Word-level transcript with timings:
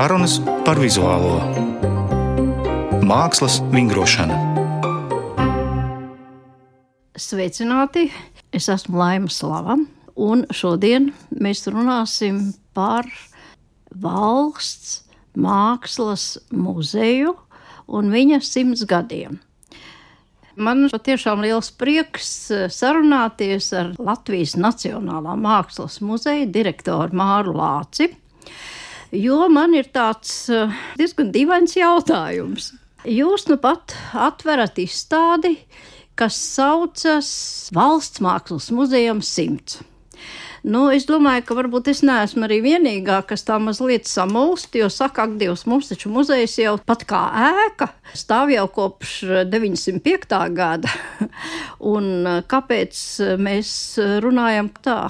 Sarunas 0.00 0.38
par 0.64 0.78
vizuālo 0.80 1.34
mākslas 3.04 3.58
vingrošanu. 3.68 4.32
Sveicināti! 7.20 8.06
Es 8.48 8.70
esmu 8.72 8.96
Laima 8.96 9.28
Slava, 9.28 9.76
un 10.16 10.46
šodien 10.56 11.10
mēs 11.36 11.68
runāsim 11.68 12.38
par 12.72 13.10
valsts 13.92 15.02
mākslas 15.36 16.24
muzeju 16.48 17.36
un 17.84 18.08
viņa 18.16 18.40
simts 18.40 18.86
gadiem. 18.88 19.36
Man 20.56 20.88
patiešām 20.88 21.44
liels 21.44 21.68
prieks 21.76 22.32
eh, 22.48 22.70
sarunāties 22.72 23.68
ar 23.76 23.92
Latvijas 24.00 24.56
Nacionālā 24.56 25.36
mākslas 25.36 26.00
muzeja 26.00 26.48
direktoru 26.48 27.20
Māru 27.20 27.58
Lāci, 27.60 28.14
jo 29.12 29.46
man 29.52 29.74
ir 29.74 29.90
tāds 29.94 30.48
eh, 30.52 30.72
diezgan 31.00 31.32
dīvains 31.34 31.76
jautājums. 31.78 32.72
Jūs 33.08 33.46
nu 33.48 33.56
pat 33.60 33.94
atverat 34.12 34.76
izstādi, 34.82 35.56
kas 36.18 36.36
saucas 36.36 37.30
Valsts 37.72 38.20
mākslas 38.20 38.68
muzejam 38.76 39.22
simts. 39.24 39.80
Nu, 40.60 40.90
es 40.92 41.06
domāju, 41.08 41.46
ka 41.48 41.56
varbūt 41.56 41.88
es 41.88 42.02
neesmu 42.04 42.44
arī 42.44 42.58
vienīgā, 42.60 43.22
kas 43.24 43.46
tā 43.48 43.56
mazliet 43.62 44.04
samulst, 44.04 44.74
jo 44.76 44.90
saka, 44.92 45.24
ak, 45.24 45.38
Dievs, 45.40 45.64
mums 45.64 45.88
taču 45.88 46.12
muzejs 46.12 46.58
jau 46.60 46.74
pat 46.84 47.06
kā 47.08 47.22
ēka 47.48 47.88
stāv 48.12 48.52
jau 48.52 48.66
kopš 48.68 49.14
905. 49.48 50.36
gada. 50.52 50.92
Un 51.94 52.44
kāpēc 52.44 53.00
mēs 53.40 53.72
runājam 54.20 54.68
tā? 54.84 55.00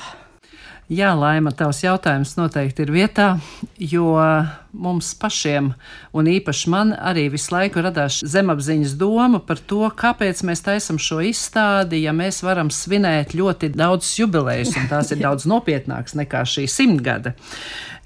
Jā, 0.90 1.12
Laima, 1.14 1.52
tavs 1.54 1.84
jautājums 1.84 2.32
noteikti 2.34 2.82
ir 2.82 2.88
vietā, 2.90 3.38
jo 3.78 4.10
mums 4.74 5.12
pašiem, 5.22 5.68
un 6.10 6.26
īpaši 6.26 6.70
man, 6.72 6.90
arī 6.98 7.28
visu 7.30 7.54
laiku 7.54 7.78
radās 7.84 8.16
zemapziņas 8.26 8.96
doma 8.98 9.38
par 9.38 9.62
to, 9.70 9.86
kāpēc 9.94 10.42
mēs 10.48 10.64
taisam 10.66 10.98
šo 10.98 11.20
izstādi, 11.28 12.00
ja 12.02 12.10
mēs 12.10 12.42
varam 12.42 12.74
svinēt 12.74 13.36
ļoti 13.38 13.70
daudz 13.70 14.18
jubilejas, 14.18 14.74
un 14.80 14.90
tās 14.90 15.12
ir 15.14 15.22
daudz 15.26 15.46
nopietnākas 15.50 16.16
nekā 16.18 16.42
šī 16.42 16.66
simtgada. 16.66 17.38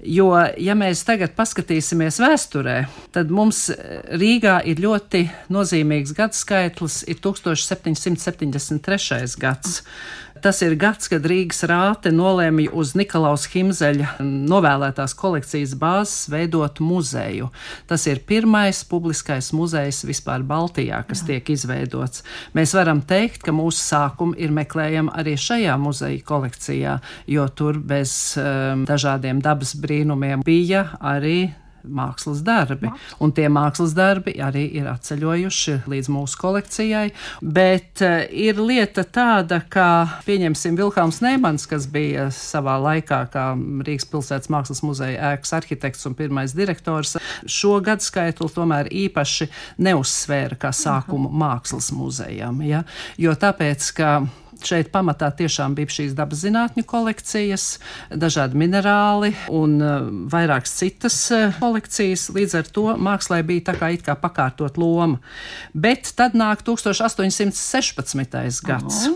Jo, 0.05 0.29
ja 0.61 0.75
mēs 0.77 1.01
tagad 1.07 1.33
paskatīsimies 1.33 2.19
vēsturē, 2.21 2.85
tad 3.15 3.31
mums 3.33 3.71
Rīgā 4.13 4.59
ir 4.69 4.77
ļoti 4.83 5.23
nozīmīgs 5.49 6.13
gadskaitlis, 6.13 7.01
ir 7.09 7.17
1773. 7.23 9.39
gads. 9.41 9.81
Tas 10.45 10.59
ir 10.61 10.75
gads, 10.77 11.07
kad 11.09 11.23
Rīgas 11.25 11.63
rāte 11.65 12.11
nolēma 12.13 12.67
uz 12.77 12.91
Nikolaus 12.93 13.47
Himzeļa 13.49 14.19
novēlētās 14.21 15.15
kolekcijas 15.17 15.73
bāzes 15.81 16.27
veidot 16.29 16.77
muzeju. 16.85 17.47
Tas 17.89 18.05
ir 18.05 18.21
pirmais 18.29 18.83
publiskais 18.85 19.49
muzejs 19.57 20.03
vispār 20.05 20.45
Baltijā, 20.45 21.01
kas 21.09 21.23
Jā. 21.23 21.31
tiek 21.31 21.49
izveidots. 21.55 22.21
Mēs 22.53 22.75
varam 22.77 23.01
teikt, 23.01 23.41
ka 23.41 23.57
mūsu 23.57 23.81
sākumi 23.87 24.37
ir 24.37 24.53
meklējami 24.53 25.17
arī 25.17 25.33
šajā 25.33 25.81
muzeja 25.81 26.21
kolekcijā, 26.29 26.99
jo 27.25 27.49
tur 27.49 27.81
bez 27.81 28.13
um, 28.37 28.85
dažādiem 28.85 29.41
dabas 29.41 29.73
brīnumiem 29.81 30.45
bija 30.45 30.91
arī 31.01 31.39
mākslas 31.87 32.41
darbi. 32.45 32.91
Un 33.23 33.33
tie 33.35 33.47
mākslas 33.51 33.95
darbi 33.97 34.35
arī 34.41 34.65
ir 34.79 34.89
atceļojuši 34.91 35.77
līdz 35.91 36.11
mūsu 36.13 36.39
kolekcijai. 36.41 37.07
Bet 37.41 38.03
uh, 38.05 38.23
ir 38.29 38.59
lieta 38.61 39.05
tāda, 39.05 39.61
ka, 39.69 39.87
pieņemsim, 40.27 40.77
Vilkāns 40.79 41.21
Neimans, 41.25 41.67
kas 41.69 41.87
bija 41.91 42.29
savā 42.33 42.77
laikā 42.81 43.21
kā 43.33 43.47
Rīgas 43.85 44.07
pilsētas 44.11 44.51
mākslas 44.53 44.83
muzeja 44.85 45.33
ēkas 45.33 45.55
arhitekts 45.59 46.05
un 46.09 46.17
pirmais 46.17 46.55
direktors, 46.57 47.15
šo 47.45 47.77
gadskaitu 47.85 48.49
tomēr 48.55 48.89
īpaši 48.91 49.49
neuzsvēra 49.85 50.59
kā 50.59 50.73
sākumu 50.75 51.29
Aha. 51.31 51.41
mākslas 51.45 51.91
muzejam. 51.95 52.61
Ja? 52.65 52.83
Jo 53.21 53.35
tāpēc, 53.39 53.91
ka 53.97 54.15
Šeit 54.63 54.91
pamatā 54.93 55.31
tiešām 55.35 55.75
bija 55.75 55.87
šīs 55.97 56.13
dabas 56.15 56.39
zinātņu 56.45 56.83
kolekcijas, 56.87 57.79
dažādi 58.11 58.57
minerāli 58.59 59.33
un 59.53 59.81
uh, 59.81 60.07
vairākas 60.31 60.73
citas 60.79 61.31
uh, 61.33 61.49
kolekcijas. 61.59 62.29
Līdz 62.35 62.53
ar 62.61 62.65
to 62.77 62.85
mākslā 62.95 63.41
bija 63.45 63.61
tā 63.71 63.75
kā 63.79 63.91
kā 64.05 64.15
pakārtot 64.19 64.77
loma. 64.81 65.17
Bet 65.73 66.13
tad 66.17 66.31
nāk 66.37 66.63
1816. 66.65 68.61
gads. 68.65 69.05
Aha. 69.05 69.13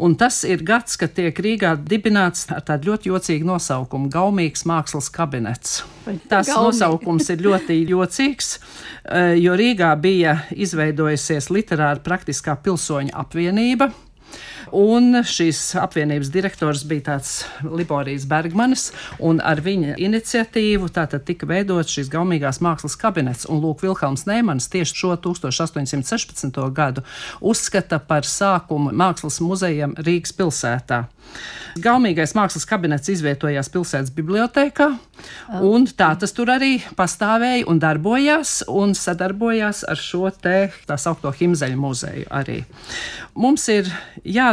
Un 0.00 0.14
tas 0.16 0.44
ir 0.48 0.62
gads, 0.64 0.96
kad 1.00 1.12
tiek 1.16 1.36
Rīgā 1.44 1.74
dibināts 1.76 2.46
ar 2.54 2.62
tādu 2.64 2.84
ļoti 2.92 3.10
jocīgu 3.12 3.44
nosaukumu- 3.48 4.08
Gaumīgs 4.16 4.64
mākslas 4.64 5.10
kabinets. 5.12 5.82
Tas 6.28 6.48
Gaumīgi. 6.48 6.64
nosaukums 6.64 7.30
ir 7.30 7.38
ļoti 7.44 7.88
jocīgs, 7.88 8.58
uh, 8.58 9.34
jo 9.36 9.52
Rīgā 9.58 10.00
bija 10.00 10.42
izveidojusies 10.50 11.50
literāra 11.50 12.00
praktiskā 12.00 12.56
pilsoņa 12.56 13.12
apvienība 13.12 13.92
Un 14.76 15.20
šīs 15.24 15.60
apvienības 15.80 16.30
direktors 16.32 16.84
bija 16.88 17.06
tāds 17.12 17.32
Liborijas 17.64 18.26
Bergmanis, 18.28 18.88
un 19.18 19.42
ar 19.44 19.62
viņa 19.64 19.96
iniciatīvu 20.02 20.90
tātad 20.94 21.24
tika 21.28 21.48
veidots 21.48 21.94
šīs 21.96 22.10
gaumīgās 22.12 22.60
mākslas 22.64 22.98
kabinets. 23.00 23.48
Un 23.48 23.62
Lūk, 23.62 23.82
Vilhelms 23.84 24.26
Neimans 24.28 24.68
tieši 24.72 24.98
šo 25.02 25.14
1816. 25.28 26.58
gadu 26.74 27.04
uzskata 27.40 28.00
par 28.00 28.28
sākumu 28.28 28.92
mākslas 28.92 29.40
muzejam 29.44 29.96
Rīgas 29.98 30.34
pilsētā. 30.36 31.04
Gaumīgais 31.78 32.32
mākslas 32.34 32.64
kabinets 32.66 33.10
izvietojās 33.12 33.68
pilsētas 33.70 34.10
bibliotekā, 34.16 34.88
un 35.62 35.84
tā 35.86 36.08
tas 36.18 36.32
tur 36.34 36.50
arī 36.50 36.78
pastāvēja 36.98 37.68
un 37.70 37.78
darbojās, 37.82 38.62
un 38.66 38.96
sadarbojās 38.98 39.84
ar 39.86 40.00
šo 40.00 40.32
te 40.34 40.56
tā 40.88 40.96
saukto 40.98 41.30
Himzeļu 41.38 41.78
muzeju 41.78 42.26
arī. 42.34 42.62
Mums 43.38 43.68
ir 43.70 43.92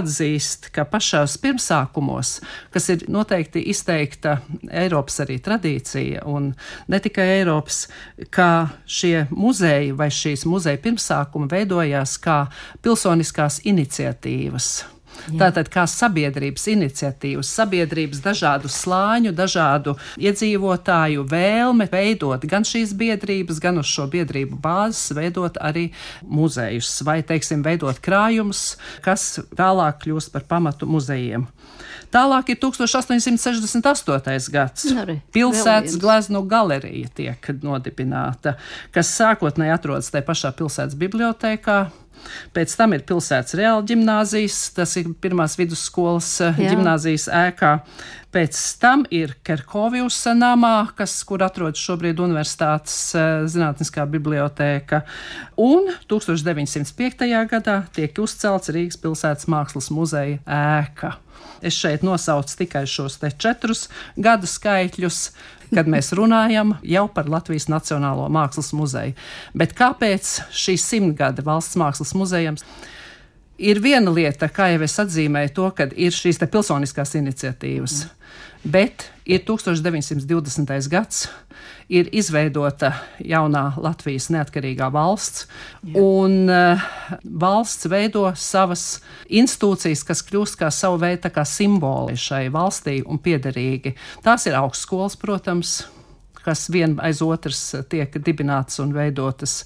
jāatzīst, 0.06 0.70
ka 0.74 0.86
pašās 0.86 1.38
pirmsākumos, 1.42 2.42
kas 2.72 2.90
ir 2.90 3.06
noteikti 3.10 3.64
izteikta 3.70 4.40
Eiropas 4.72 5.20
arī 5.24 5.40
tradīcija, 5.40 6.26
un 6.26 6.54
ne 6.88 7.00
tikai 7.00 7.40
Eiropas, 7.40 7.88
ka 8.30 8.70
šie 8.86 9.28
muzeji 9.32 9.96
vai 9.98 10.10
šīs 10.10 10.46
muzeja 10.46 10.78
pirmsākumi 10.78 11.50
veidojās 11.52 12.18
kā 12.22 12.46
pilsoniskās 12.82 13.62
iniciatīvas 13.66 14.95
Jā. 15.26 15.38
Tātad 15.46 15.70
kā 15.74 15.86
sabiedrības 15.90 16.68
iniciatīvas, 16.74 17.50
sabiedrības 17.60 18.22
dažādu 18.26 18.70
slāņu, 18.72 19.34
dažādu 19.36 19.96
iedzīvotāju 20.22 21.26
vēlme 21.32 21.88
veidot 21.92 22.46
gan 22.50 22.68
šīs 22.68 22.94
biedrības, 22.98 23.62
gan 23.64 23.82
uz 23.82 23.90
šo 23.90 24.08
biedrību 24.12 24.60
bāzes 24.62 25.16
veidot 25.18 25.58
arī 25.62 25.88
muzejus 26.22 26.92
vai, 27.08 27.22
teiksim, 27.26 27.66
veidot 27.66 28.00
krājumus, 28.06 28.76
kas 29.06 29.40
tālāk 29.58 30.04
kļūst 30.06 30.34
par 30.36 30.46
pamatu 30.50 30.90
muzejiem. 30.90 31.48
Tālāk 32.14 32.54
ir 32.54 32.60
1868. 32.62 34.52
gads. 34.54 34.86
Arī, 34.96 35.18
pilsētas 35.36 35.98
gleznu 36.00 36.46
galerija 36.48 37.10
tiek 37.18 37.50
nodibināta, 37.64 38.56
kas 38.96 39.12
sākotnēji 39.18 39.76
atrodas 39.76 40.12
tajā 40.14 40.28
pašā 40.30 40.54
pilsētas 40.56 40.98
bibliotekā. 41.00 41.80
Pēc 42.56 42.76
tam 42.80 42.96
ir 42.96 43.06
pilsētas 43.08 43.58
reāla 43.60 43.84
ģimnāzijas, 43.88 44.60
tas 44.76 44.96
ir 45.00 45.12
pirmās 45.22 45.58
vidusskolas 45.60 46.30
eh, 46.44 46.62
Jā. 46.66 46.76
ģimnāzijas 46.76 47.28
ēkā. 47.46 47.74
Pēc 48.36 48.60
tam 48.82 49.06
ir 49.16 49.32
Kerkovijus 49.48 50.18
namā, 50.36 50.90
kas, 50.98 51.14
kur 51.28 51.46
atrodas 51.46 51.80
šobrīd 51.80 52.20
Universitātes 52.20 52.98
eh, 53.16 53.46
zinātniskā 53.52 54.08
bibliotēka. 54.12 55.04
Un 55.62 55.92
1905. 56.12 57.30
gadā 57.52 57.82
tiek 57.96 58.24
uzcelts 58.24 58.74
Rīgas 58.76 59.00
pilsētas 59.00 59.48
mākslas 59.52 59.92
muzeja 59.94 60.42
ēka. 60.44 61.16
Es 61.66 61.78
šeit 61.80 62.04
nosaucu 62.06 62.58
tikai 62.60 62.84
šos 62.90 63.18
četrus 63.40 63.88
gadu 64.16 64.48
skaitļus, 64.50 65.20
kad 65.74 65.90
mēs 65.92 66.12
runājam 66.18 66.76
jau 66.86 67.06
par 67.12 67.30
Latvijas 67.32 67.70
Nacionālo 67.72 68.28
mākslas 68.34 68.74
muzeju. 68.76 69.16
Bet 69.58 69.76
kāpēc 69.78 70.36
šī 70.56 70.78
simtgada 70.82 71.46
valsts 71.46 71.80
mākslas 71.80 72.14
muzejams? 72.18 72.66
Ir 73.56 73.80
viena 73.80 74.12
lieta, 74.12 74.50
kā 74.52 74.74
jau 74.74 74.82
es 74.84 74.98
atzīmēju, 75.00 75.54
to, 75.56 75.70
ka 75.78 75.88
ir 75.96 76.12
šīs 76.12 76.42
pilsoniskās 76.44 77.16
iniciatīvas. 77.22 78.02
Bet 78.64 79.10
ir 79.26 79.42
1920. 79.46 80.90
gads, 80.90 81.26
ir 81.90 82.10
izveidota 82.16 82.92
jaunā 83.22 83.76
Latvijas 83.82 84.30
neatkarīgā 84.34 84.90
valsts, 84.94 85.46
Jā. 85.86 86.02
un 86.02 86.50
uh, 86.50 86.86
valsts 87.24 87.90
veido 87.92 88.26
savas 88.40 89.02
institūcijas, 89.30 90.06
kas 90.08 90.24
kļūst 90.26 90.60
kā 90.62 90.72
savu 90.74 91.02
veidu 91.04 91.30
kā 91.34 91.46
simboli 91.46 92.18
šai 92.18 92.48
valstī 92.54 93.02
un 93.06 93.22
piederīgi. 93.22 93.96
Tās 94.26 94.48
ir 94.50 94.58
augstskolas, 94.58 95.18
protams, 95.22 95.84
kas 96.46 96.68
vien 96.70 96.98
aiz 97.02 97.22
otras 97.26 97.62
tiek 97.90 98.18
dibinātas 98.22 98.82
un 98.84 98.94
veidotas. 98.96 99.64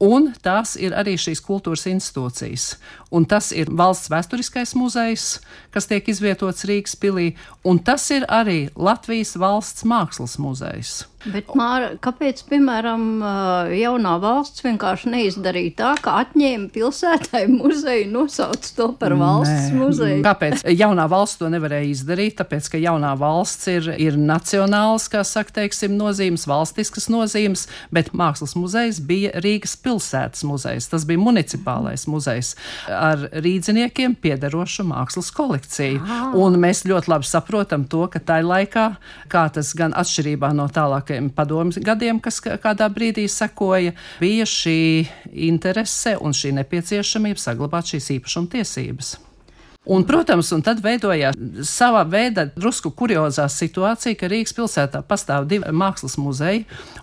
Un 0.00 0.30
tās 0.42 0.74
ir 0.80 0.96
arī 0.96 1.16
šīs 1.20 1.42
kultūras 1.44 1.86
institūcijas. 1.90 2.72
Un 3.10 3.26
tas 3.28 3.50
ir 3.52 3.70
valsts 3.74 4.10
vēsturiskais 4.10 4.74
muzejs, 4.78 5.40
kas 5.74 5.88
tiek 5.90 6.08
izvietots 6.08 6.66
Rīgas 6.68 6.96
pilī, 6.98 7.32
un 7.66 7.82
tas 7.82 8.06
ir 8.14 8.26
arī 8.30 8.68
Latvijas 8.78 9.36
valsts 9.40 9.86
mākslas 9.88 10.38
muzejs. 10.40 11.00
Bet, 11.28 11.50
Māra, 11.52 11.90
kāpēc, 12.00 12.38
piemēram, 12.48 13.02
jaunā 13.76 14.14
valsts 14.22 14.62
vienkārši 14.64 15.10
neizdarīja 15.12 15.74
tā, 15.76 15.90
ka 16.00 16.14
atņēma 16.22 16.70
pilsētai 16.72 17.42
muzeju, 17.52 18.06
nosauca 18.14 18.70
to 18.78 18.86
par 18.96 19.12
valsts 19.20 19.68
Nē. 19.68 19.80
muzeju? 19.82 20.22
Kāpēc 20.24 20.64
jaunā 20.72 21.04
valsts 21.12 21.42
to 21.42 21.50
nevarēja 21.52 21.90
izdarīt? 21.90 22.38
Tāpēc, 22.38 22.70
ka 22.72 22.80
jaunā 22.80 23.12
valsts 23.20 23.68
ir, 23.68 23.90
ir 24.00 24.16
nacionāls, 24.16 25.10
kā 25.12 25.20
saka, 25.28 25.58
teiksim, 25.60 25.98
nozīmes, 26.00 26.46
valstiskas 26.48 27.10
nozīmes, 27.12 27.66
bet 27.92 28.14
mākslas 28.16 28.56
muzejs 28.56 29.02
bija 29.04 29.34
Rīgas 29.44 29.76
pilsētas 29.90 30.46
muzejs. 30.48 30.88
Tas 30.94 31.04
bija 31.08 31.20
municipālais 31.20 32.06
muzejs 32.08 32.54
ar 32.88 33.26
rīdziniekiem 33.34 34.16
piederošu 34.22 34.88
mākslas 34.88 35.28
kolekciju. 35.36 36.00
Ah. 36.00 36.32
Un 36.38 36.56
mēs 36.62 36.86
ļoti 36.88 37.12
labi 37.12 37.28
saprotam 37.28 37.84
to, 37.90 38.06
ka 38.08 38.22
tajā 38.22 38.46
laikā, 38.46 38.88
kā 39.28 39.46
tas 39.52 39.74
gan 39.76 39.92
atšķirībā 39.98 40.54
no 40.56 40.70
tālāk 40.70 41.10
vairākiem 41.10 41.30
padomju 41.34 41.82
gadiem, 41.84 42.20
kas 42.20 42.40
kādā 42.40 42.88
brīdī 42.92 43.28
sekoja, 43.28 43.92
bija 44.20 44.44
šī 44.44 45.06
interese 45.32 46.16
un 46.20 46.32
šī 46.32 46.54
nepieciešamība 46.60 47.38
saglabāt 47.38 47.94
šīs 47.94 48.10
īpašuma 48.18 48.50
tiesības. 48.50 49.29
Un, 49.90 50.04
protams, 50.06 50.52
un 50.54 50.60
tad 50.62 50.78
veidojās 50.84 51.34
sava 51.66 52.04
veida 52.06 52.44
drusku 52.54 52.92
kuriozā 52.94 53.48
situācija, 53.50 54.14
ka 54.14 54.28
Rīgas 54.30 54.54
pilsētā 54.54 55.00
pastāv 55.02 55.48
divi 55.50 55.72
mākslas 55.74 56.14
muzeji. 56.20 56.60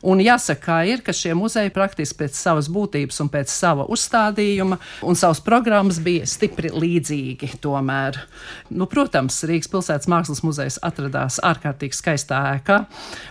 Un 0.08 0.22
jāsaka, 0.24 0.62
kā 0.64 0.78
ir, 0.88 1.02
ka 1.04 1.12
šie 1.12 1.34
muzeji 1.36 1.74
praktiski 1.76 2.22
pēc 2.22 2.38
savas 2.40 2.70
būtības 2.72 3.20
un 3.26 3.32
pēc 3.34 3.52
sava 3.52 3.84
uzstādījuma 3.92 4.78
un 5.04 5.20
savas 5.20 5.42
programmas 5.44 6.00
bija 6.00 6.30
stipri 6.32 6.72
līdzīgi. 6.72 7.50
Tomēr, 7.60 8.22
nu, 8.72 8.88
protams, 8.88 9.42
Rīgas 9.50 9.68
pilsētas 9.74 10.08
mākslas 10.08 10.44
muzejs 10.48 10.80
atradās 10.88 11.42
ārkārtīgi 11.44 12.00
skaistā 12.00 12.40
ēkā, 12.54 12.80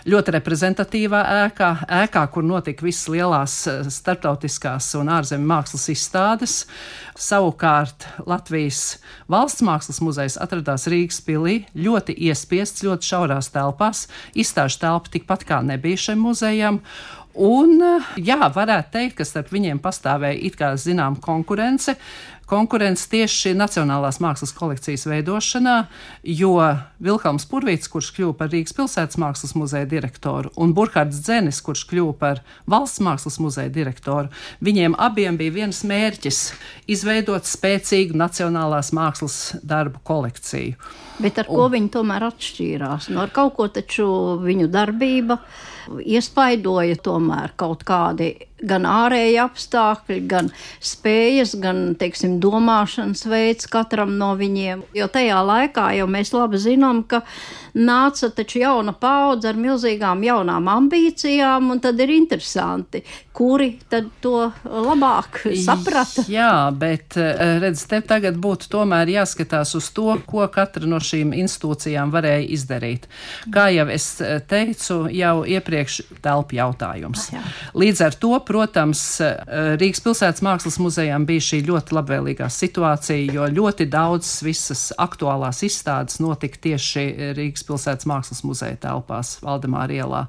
ļoti 0.05 0.37
reprezentatīvā 0.37 1.23
ēkā, 1.47 1.71
ēkā, 2.03 2.27
kur 2.29 2.45
notika 2.45 2.85
visas 2.85 3.09
lielās 3.09 3.57
eh, 3.73 3.81
starptautiskās 3.89 4.93
un 5.01 5.09
ārzemju 5.17 5.49
mākslas 5.49 5.89
izstādes. 5.97 6.59
Savukārt 7.17 8.05
Latvijas 8.29 8.99
valsts 9.25 9.46
mākslas 9.65 10.01
muzejs 10.03 10.35
atradās 10.43 10.87
Rīgas 10.91 11.21
pilī, 11.23 11.61
ļoti 11.75 12.15
iespiests, 12.27 12.83
ļoti 12.85 13.07
šaurās 13.07 13.51
telpās. 13.53 14.07
Izstāžu 14.35 14.81
telpa 14.83 15.13
tikpat 15.13 15.45
kā 15.47 15.61
nebija 15.65 15.99
šim 16.07 16.25
muzejam. 16.27 16.81
Un, 17.37 17.77
jā, 18.17 18.39
varētu 18.49 18.93
teikt, 18.95 19.19
ka 19.19 19.25
starp 19.29 19.51
viņiem 19.53 19.77
pastāvēja 19.83 20.39
it 20.49 20.55
kā 20.57 20.71
zinām 20.81 21.19
konkurence, 21.21 21.93
konkurence 22.47 23.07
tieši 23.11 23.53
Nacionālās 23.57 24.21
mākslas 24.23 24.53
kolekcijas 24.55 25.05
veidošanā, 25.09 25.75
jo 26.23 26.53
Vilhelms 27.03 27.47
Purvīts, 27.49 27.89
kurš 27.91 28.13
kļuva 28.15 28.37
par 28.39 28.51
Rīgas 28.53 28.75
pilsētas 28.77 29.19
mākslas 29.21 29.53
muzeja 29.59 29.87
direktoru, 29.89 30.51
un 30.55 30.73
Burkhards 30.77 31.19
Dzenis, 31.25 31.59
kurš 31.65 31.85
kļuva 31.91 32.15
par 32.21 32.41
valsts 32.69 33.03
mākslas 33.03 33.39
muzeja 33.43 33.71
direktoru, 33.73 34.31
viņiem 34.63 34.95
abiem 34.97 35.39
bija 35.39 35.57
viens 35.59 35.83
mērķis- 35.87 36.41
izveidot 36.95 37.43
spēcīgu 37.43 38.15
nacionālās 38.15 38.93
mākslas 38.95 39.57
darbu 39.63 39.99
kolekciju. 40.03 40.75
Bet 41.19 41.39
ar 41.39 41.45
ko 41.49 41.65
un, 41.65 41.71
viņi 41.73 41.89
tomēr 41.89 42.29
atšķīrās? 42.29 43.09
No 43.09 43.17
nu, 43.17 43.21
ar 43.25 43.33
kaut 43.33 43.55
ko 43.57 43.67
taču 43.67 44.07
viņu 44.39 44.69
darbība 44.71 45.39
iespaidoja 46.03 46.97
tomēr 47.03 47.53
kaut 47.59 47.83
kādi 47.87 48.33
gan 48.57 48.87
ārēji 48.89 49.37
apstākļi, 49.43 50.17
gan 50.29 50.49
spējas, 50.81 51.53
gan, 51.61 51.93
teiksim, 51.99 52.39
domāšanas 52.41 53.27
veids 53.29 53.69
katram 53.69 54.15
no 54.17 54.31
viņiem. 54.39 54.81
Jo 54.97 55.09
tajā 55.13 55.43
laikā 55.45 55.91
jau 55.99 56.07
mēs 56.09 56.33
labi 56.33 56.61
zinām, 56.61 57.03
ka 57.05 57.21
nāca 57.77 58.29
taču 58.33 58.61
jauna 58.61 58.93
paudze 58.97 59.51
ar 59.51 59.59
milzīgām 59.59 60.23
jaunām 60.25 60.67
ambīcijām, 60.71 61.71
un 61.73 61.81
tad 61.83 61.99
ir 62.01 62.11
interesanti, 62.15 63.03
kuri 63.37 63.75
tad 63.89 64.09
to 64.21 64.47
labāk 64.65 65.43
saprata. 65.61 66.25
Jā, 66.31 66.69
bet 66.73 67.17
eh, 67.21 67.57
redz, 67.61 67.83
te 67.89 67.99
tagad 68.05 68.39
būtu 68.41 68.69
tomēr 68.73 69.11
jāskatās 69.13 69.75
uz 69.77 69.91
to, 69.93 70.09
ko 70.25 70.47
katra 70.53 70.89
no 70.89 70.99
šīm 71.03 71.35
institūcijām 71.37 72.13
varēja 72.13 72.47
izdarīt. 72.57 73.05
Kā 73.53 73.67
jau 73.75 73.87
es 73.93 74.09
eh, 74.25 74.39
teicu, 74.41 75.03
jau 75.13 75.35
iepriekš 75.45 75.99
telpa 76.25 76.57
jautājums. 76.57 77.27
Jā. 77.35 77.43
Līdz 77.77 78.03
ar 78.07 78.17
to 78.17 78.33
protams, 78.47 79.03
eh, 79.21 79.77
Rīgas 79.77 80.01
pilsētas 80.05 80.45
mākslas 80.45 80.79
muzejām 80.81 81.27
bija 81.29 81.45
šī 81.51 81.61
ļoti 81.67 81.97
labvēlīgā 81.99 82.49
situācija, 82.53 83.37
jo 83.37 83.49
ļoti 83.59 83.89
daudzas 83.91 84.41
visas 84.45 84.87
aktuālās 84.97 85.61
izstādes 85.67 86.17
notika 86.23 86.63
tieši 86.69 87.05
Rīgas 87.37 87.66
pilsētas 87.67 88.07
mākslas 88.09 88.43
muzeja 88.47 88.79
telpās 88.87 89.37
Valdemāra 89.43 89.99
ielā. 90.01 90.23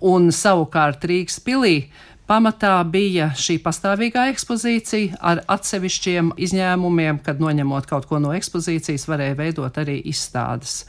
Un 0.00 0.30
savukārt 0.34 1.04
Rīgas 1.06 1.40
pilī 1.44 1.90
pamatā 2.30 2.76
bija 2.86 3.30
šī 3.38 3.58
pastāvīgā 3.64 4.28
ekspozīcija 4.30 5.18
ar 5.32 5.42
atsevišķiem 5.50 6.34
izņēmumiem, 6.46 7.18
kad 7.26 7.42
noņemot 7.42 7.88
kaut 7.90 8.06
ko 8.10 8.20
no 8.22 8.34
ekspozīcijas, 8.36 9.08
varēja 9.10 9.38
veidot 9.40 9.82
arī 9.82 9.98
izstādes. 10.12 10.84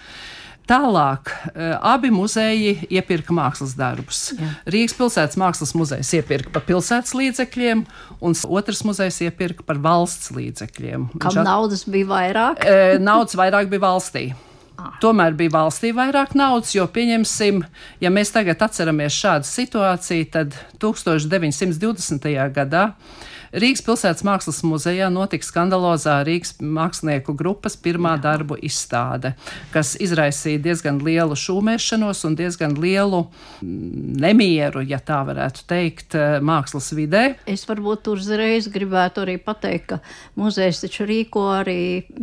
Tālāk 0.70 1.32
eh, 1.32 1.74
abi 1.76 2.12
muzeji 2.14 2.76
iepirka 2.94 3.34
mākslas 3.36 3.74
darbus. 3.76 4.28
Jā. 4.38 4.52
Rīgas 4.72 4.94
pilsētas 4.96 5.40
mākslas 5.42 5.74
muzejs 5.76 6.14
iepirka 6.20 6.54
par 6.54 6.64
pilsētas 6.68 7.16
līdzekļiem, 7.18 7.82
un 8.22 8.38
otrs 8.60 8.84
muzejs 8.88 9.20
iepirka 9.26 9.66
par 9.68 9.82
valsts 9.82 10.32
līdzekļiem. 10.36 11.10
Kam 11.18 11.34
Viņš 11.34 11.50
naudas 11.50 11.84
bija 11.90 12.12
vairāk? 12.14 12.64
Eh, 12.64 12.96
naudas 13.02 13.36
vairāk 13.40 13.74
bija 13.74 13.88
valstī. 13.90 14.26
Tomēr 15.02 15.36
bija 15.38 15.56
valstī 15.56 15.92
vairāk 15.96 16.36
naudas, 16.38 16.76
jo, 16.76 16.86
pieņemsim, 16.88 17.64
ja 18.04 18.14
mēs 18.14 18.34
tagad 18.36 18.62
atceramies 18.62 19.18
šādu 19.18 19.50
situāciju, 19.50 20.30
tad 20.34 20.58
1920. 20.82 22.32
gadā 22.56 22.86
Rīgas 23.52 23.82
pilsētas 23.84 24.24
mākslas 24.24 24.62
muzejā 24.64 25.10
notika 25.12 25.44
skandalozā 25.44 26.22
Rīgas 26.24 26.54
mākslinieku 26.64 27.34
grupas 27.36 27.76
pirmā 27.76 28.14
Jā. 28.16 28.22
darbu 28.30 28.56
izstāde, 28.64 29.34
kas 29.74 29.98
izraisīja 30.00 30.62
diezgan 30.64 31.02
lielu 31.04 31.36
šūmēšanos 31.36 32.24
un 32.30 32.38
diezgan 32.40 32.78
lielu 32.80 33.26
mm, 33.26 34.14
nemieru, 34.24 34.86
ja 34.88 35.02
tā 35.04 35.20
varētu 35.28 35.66
teikt, 35.68 36.16
eh, 36.16 36.38
mākslas 36.40 36.94
vidē. 36.96 37.26
Es 37.44 37.68
varbūt 37.68 38.08
uzreiz 38.14 38.72
gribētu 38.72 39.26
arī 39.26 39.36
pateikt, 39.44 39.92
ka 39.92 40.00
muzejs 40.40 40.86
taču 40.86 41.10
rīko 41.10 41.44
arī 41.58 41.82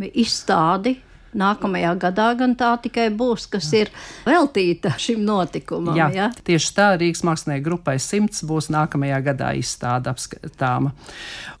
izstādi 0.09 0.97
Nākamajā 1.37 1.93
gadā 2.01 2.31
gan 2.39 2.55
tā 2.57 2.71
tikai 2.81 3.09
būs, 3.13 3.45
kas 3.53 3.69
ir 3.77 3.91
veltīta 4.25 4.95
šim 4.97 5.21
notikumam. 5.27 5.97
Jā, 5.97 6.09
ja? 6.15 6.29
tieši 6.45 6.73
tā 6.73 6.89
Rīgas 6.97 7.21
mākslinieku 7.27 7.67
grupai 7.67 7.99
simts 8.01 8.41
būs 8.47 8.71
nākamajā 8.73 9.21
gadā 9.29 9.53
izstāde 9.59 10.09
apskatāma. 10.09 10.95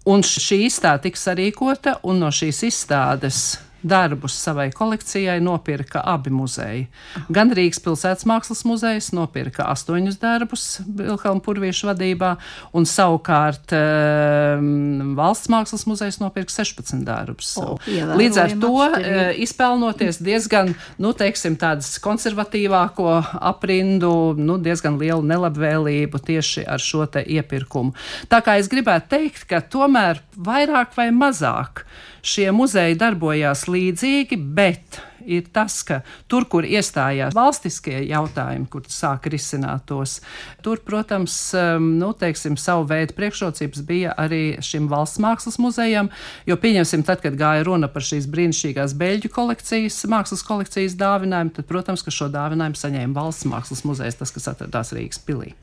Un 0.09 0.25
šī 0.25 0.63
izstāde 0.65 1.09
tiks 1.09 1.27
sarīkota, 1.27 1.99
un 2.03 2.23
no 2.23 2.33
šīs 2.33 2.63
izstādes 2.71 3.43
darbus 3.81 4.35
savai 4.39 4.69
kolekcijai 4.71 5.39
nopirka 5.41 6.01
abi 6.05 6.31
muzeji. 6.33 6.85
Gan 7.33 7.53
Rīgas 7.55 7.81
pilsētas 7.83 8.27
mākslas 8.29 8.63
muzejs 8.67 9.11
nopirka 9.15 9.67
astoņus 9.71 10.19
darbus 10.21 10.65
Vilhelma 10.85 11.43
Purvieša 11.43 11.91
vadībā, 11.91 12.33
un 12.75 12.87
savukārt 12.89 13.73
um, 13.75 15.15
Valsts 15.19 15.51
mākslas 15.51 15.85
muzejs 15.89 16.19
nopirka 16.21 16.53
16 16.53 17.05
darbus. 17.07 17.53
O, 17.61 17.77
Līdz 17.87 18.41
ar 18.43 18.55
to 18.59 18.73
uh, 18.83 19.31
izpelnoties 19.39 20.21
diezgan, 20.23 20.73
nu, 21.01 21.13
teiksim, 21.17 21.57
tādas 21.59 21.95
konservatīvāko 22.03 23.09
aprindu, 23.51 24.13
nu, 24.39 24.59
diezgan 24.61 24.99
lielu 25.01 25.23
nelabvēlību 25.25 26.23
tieši 26.29 26.65
ar 26.67 26.83
šo 26.83 27.05
te 27.11 27.23
iepirkumu. 27.23 27.95
Tā 28.31 28.43
kā 28.45 28.59
es 28.59 28.69
gribētu 28.71 29.13
teikt, 29.15 29.47
ka 29.49 29.63
tomēr 29.63 30.23
vairāk 30.35 30.95
vai 30.97 31.09
mazāk 31.15 31.85
šie 32.25 32.49
muzeji 32.51 32.97
darbojās 32.99 33.65
līdzīgi, 33.71 34.37
bet 34.55 34.99
ir 35.29 35.47
tas, 35.53 35.81
ka 35.85 35.99
tur, 36.31 36.45
kur 36.49 36.65
iestājās 36.67 37.35
valstiskie 37.37 38.01
jautājumi, 38.09 38.67
kur 38.71 38.85
sāk 38.89 39.27
risināt 39.31 39.85
tos, 39.89 40.19
tur, 40.65 40.81
protams, 40.85 41.35
um, 41.57 41.91
nu, 41.99 42.11
teiksim, 42.17 42.57
savu 42.59 42.87
veidu 42.89 43.15
priekšrocības 43.17 43.83
bija 43.87 44.15
arī 44.19 44.43
šim 44.65 44.89
valsts 44.91 45.21
mākslas 45.23 45.59
muzejam, 45.61 46.11
jo 46.49 46.57
pieņemsim, 46.59 47.05
tad, 47.07 47.23
kad 47.25 47.37
gāja 47.39 47.65
runa 47.67 47.91
par 47.91 48.05
šīs 48.05 48.29
brīnišķīgās 48.31 48.95
beļģu 48.99 49.33
kolekcijas, 49.35 50.01
mākslas 50.11 50.45
kolekcijas 50.47 50.97
dāvinājumu, 50.99 51.55
tad, 51.59 51.69
protams, 51.69 52.05
ka 52.05 52.13
šo 52.13 52.31
dāvinājumu 52.33 52.79
saņēma 52.79 53.17
valsts 53.17 53.49
mākslas 53.49 53.85
muzejs, 53.87 54.19
tas, 54.19 54.33
kas 54.35 54.51
atradās 54.53 54.95
Rīgas 54.95 55.21
pilī. 55.25 55.53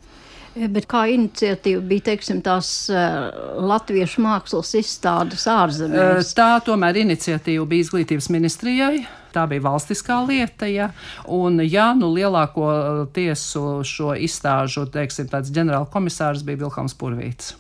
Bet 0.57 0.87
kā 0.89 1.03
iniciatīva 1.13 1.83
bija 1.85 2.07
teiksim, 2.07 2.39
tās 2.45 2.89
uh, 2.89 3.29
latviešu 3.61 4.23
mākslas 4.25 4.73
izstādes 4.79 5.45
ārzemēs? 5.53 6.33
Tā 6.37 6.55
tomēr 6.65 7.03
iniciatīva 7.03 7.67
bija 7.69 7.85
izglītības 7.85 8.31
ministrijai. 8.33 9.05
Tā 9.37 9.45
bija 9.51 9.67
valstiskā 9.67 10.23
lieta, 10.25 10.65
ja. 10.71 10.89
un 11.29 11.61
jā, 11.61 11.91
nu, 11.99 12.09
lielāko 12.17 12.71
tiesu 13.13 13.83
šo 13.85 14.15
izstāžu, 14.17 14.87
teiksim, 14.89 15.29
tāds 15.29 15.53
ģenerāla 15.53 15.91
komisārs 15.93 16.41
bija 16.47 16.65
Vilkams 16.65 16.97
Purvīts. 16.97 17.53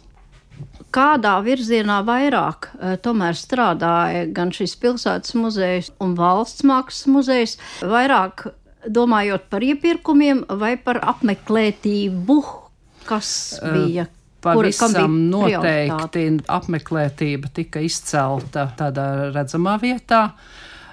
kādā 0.96 1.34
virzienā 1.44 1.98
vairāk 2.06 2.70
eh, 2.72 2.94
tomēr 2.96 3.36
strādāja 3.36 4.24
gan 4.32 4.54
šis 4.56 4.72
pilsētas 4.80 5.36
muzejs 5.36 5.92
un 6.00 6.14
valsts 6.16 6.64
mākslas 6.64 7.10
muzejs, 7.12 7.58
vairāk 7.84 8.46
domājot 8.88 9.50
par 9.50 9.66
iepirkumiem 9.66 10.46
vai 10.48 10.76
par 10.80 11.02
apmeklētību, 11.04 12.38
kas 13.08 13.30
bija. 13.62 14.06
Pavisam 14.46 15.16
noteikti 15.32 16.26
apmeklētība 16.52 17.50
tika 17.56 17.80
izcelta 17.82 18.68
tādā 18.78 19.32
redzamā 19.34 19.74
vietā. 19.82 20.28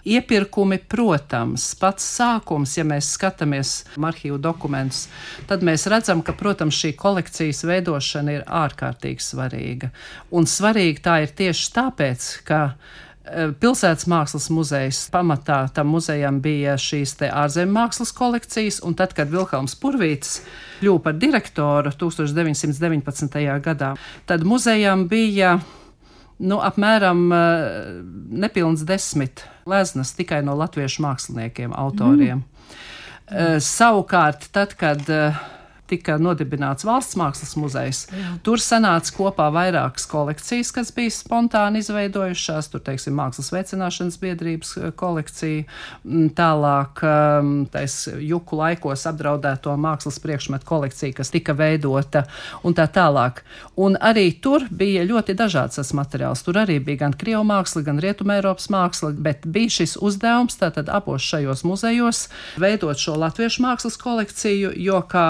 Iepirkumi, 0.04 0.82
protams, 0.92 1.70
pats 1.80 2.04
sākums, 2.18 2.74
ja 2.76 2.84
mēs 2.84 3.14
skatāmies 3.16 3.70
arhīvu 3.96 4.36
dokumentus, 4.42 5.06
tad 5.48 5.64
mēs 5.64 5.86
redzam, 5.92 6.20
ka, 6.26 6.36
protams, 6.36 6.76
šī 6.76 6.92
kolekcijas 7.00 7.64
veidošana 7.70 8.36
ir 8.36 8.44
ārkārtīgi 8.44 9.24
svarīga. 9.24 9.94
Un 10.36 10.50
svarīga 10.50 11.06
tā 11.06 11.16
ir 11.24 11.32
tieši 11.38 11.72
tāpēc, 11.78 12.28
ka 12.50 12.60
Pilsētas 13.24 14.04
mākslas 14.12 14.50
muzejs 14.52 14.98
pamatā 15.14 15.62
tam 15.72 15.94
muzejam 15.94 16.42
bija 16.44 16.74
šīs 16.76 17.16
ārzemju 17.30 17.72
mākslas 17.72 18.12
kolekcijas, 18.16 18.82
un 18.84 18.98
tad, 19.00 19.14
kad 19.16 19.32
Vilhelms 19.32 19.78
Purvīts 19.80 20.42
kļuva 20.82 21.00
par 21.06 21.16
direktoru 21.22 21.94
1919. 21.96 23.40
gadā, 23.64 23.94
tad 24.28 24.44
muzejam 24.44 25.08
bija 25.08 25.56
nu, 26.44 26.60
apmēram 26.60 27.24
uh, 27.32 27.40
nepilns 28.44 28.84
desmit 28.88 29.46
leznas 29.72 30.12
tikai 30.18 30.42
no 30.44 30.58
latviešu 30.60 31.06
māksliniekiem, 31.06 31.72
autoriem. 31.72 32.44
Mm. 32.44 32.78
Uh, 33.24 33.56
savukārt, 33.64 34.50
tad, 34.52 34.76
kad 34.76 35.08
tika 35.94 36.18
nodibināts 36.22 36.86
valsts 36.88 37.18
mākslas 37.20 37.54
muzejs. 37.60 38.04
Jā. 38.10 38.34
Tur 38.46 38.62
sanāca 38.62 39.14
kopā 39.16 39.50
vairākas 39.54 40.08
kolekcijas, 40.10 40.74
kas 40.76 40.92
bija 40.96 41.14
spontāni 41.14 41.84
izveidojušās. 41.84 42.72
Tur, 42.74 42.82
teiksim, 42.84 43.16
mākslas 43.18 43.52
veicināšanas 43.54 44.20
biedrības 44.22 44.76
eh, 44.80 44.92
kolekcija, 44.98 45.68
mm, 46.04 46.32
tālāk 46.38 47.04
ehm, 47.08 47.54
tais 47.74 47.98
juku 48.24 48.58
laikos 48.60 49.06
apdraudēto 49.10 49.76
mākslas 49.80 50.20
priekšmetu 50.24 50.68
kolekcija, 50.70 51.18
kas 51.20 51.34
tika 51.34 51.56
veidota 51.58 52.26
un 52.64 52.76
tā 52.78 52.88
tālāk. 52.92 53.44
Un 53.80 53.98
arī 54.02 54.30
tur 54.42 54.66
bija 54.72 55.06
ļoti 55.08 55.38
dažāds 55.38 55.80
tas 55.80 55.94
materiāls. 55.98 56.44
Tur 56.46 56.60
arī 56.64 56.80
bija 56.84 57.06
gan 57.06 57.18
krievu 57.18 57.44
māksla, 57.48 57.84
gan 57.86 58.02
rietumē 58.04 58.40
Eiropas 58.40 58.70
māksla, 58.74 59.14
bet 59.14 59.46
bija 59.46 59.78
šis 59.80 59.98
uzdevums 60.02 60.58
tātad 60.60 60.90
abos 60.94 61.26
šajos 61.26 61.66
muzejos 61.68 62.28
veidot 62.62 63.00
šo 63.00 63.18
latviešu 63.20 63.64
mākslas 63.66 63.98
kolekciju, 64.02 64.74
jo 64.78 65.02
kā 65.10 65.28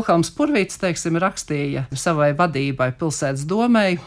Vilhelms 0.00 0.30
Purvīts, 0.32 0.78
teiksim, 0.80 1.18
rakstīja 1.20 1.82
savai 1.92 2.30
vadībai 2.32 2.86
pilsētas 2.96 3.42
domai 3.44 3.98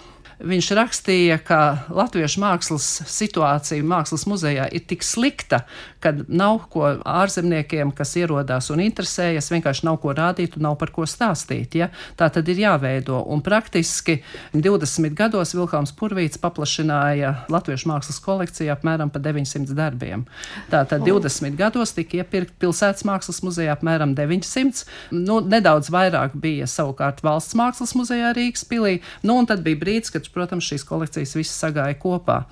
Viņš 0.44 0.68
rakstīja, 0.76 1.38
ka 1.40 1.58
latviešu 1.88 2.42
mākslas 2.44 2.86
situācija 3.08 3.84
mākslas 3.88 4.26
muzejā 4.28 4.66
ir 4.76 4.82
tik 4.90 5.06
slikta, 5.08 5.62
ka 6.04 6.12
nav 6.28 6.66
ko 6.74 6.90
ārzemniekiem, 7.00 7.94
kas 7.96 8.12
ierodās 8.20 8.68
un 8.74 8.82
interesējas, 8.84 9.48
vienkārši 9.54 9.86
nav 9.88 10.02
ko 10.04 10.12
rādīt 10.18 10.58
un 10.58 10.66
nav 10.68 10.76
par 10.82 10.92
ko 10.92 11.08
stāstīt. 11.08 11.78
Ja? 11.80 11.88
Tā 12.20 12.28
tad 12.34 12.52
ir 12.52 12.60
jāveido. 12.60 13.22
Un 13.32 13.40
praktiski 13.46 14.18
20 14.52 15.16
gados 15.16 15.56
Vilkāns 15.56 15.96
Purvīts 15.96 16.42
paplašināja 16.44 17.32
latviešu 17.54 17.94
mākslas 17.94 18.20
kolekciju 18.26 18.74
apmēram 18.76 19.14
pa 19.14 19.24
900 19.24 19.72
darbiem. 19.80 20.28
Tātad 20.74 21.08
20 21.08 21.56
gados 21.60 21.96
tika 21.96 22.20
iepirkt 22.20 22.58
pilsētas 22.60 23.08
mākslas 23.08 23.40
muzejā 23.48 23.78
apmēram 23.78 24.12
900. 24.20 24.84
Nu, 25.16 25.40
nedaudz 25.40 25.88
vairāk 25.94 26.36
bija 26.36 26.68
savukārt 26.68 27.24
valsts 27.24 27.56
mākslas 27.56 27.96
muzejā 27.96 28.36
Rīgas 28.36 28.68
pilī. 28.68 28.98
Nu, 29.24 29.40
un 29.40 29.48
tad 29.48 29.64
bija 29.64 29.80
brīdis, 29.80 30.12
kad 30.12 30.33
protams, 30.34 30.68
šīs 30.68 30.86
kolekcijas 30.88 31.36
visas 31.38 31.62
sagāja 31.64 31.96
kopā. 32.00 32.44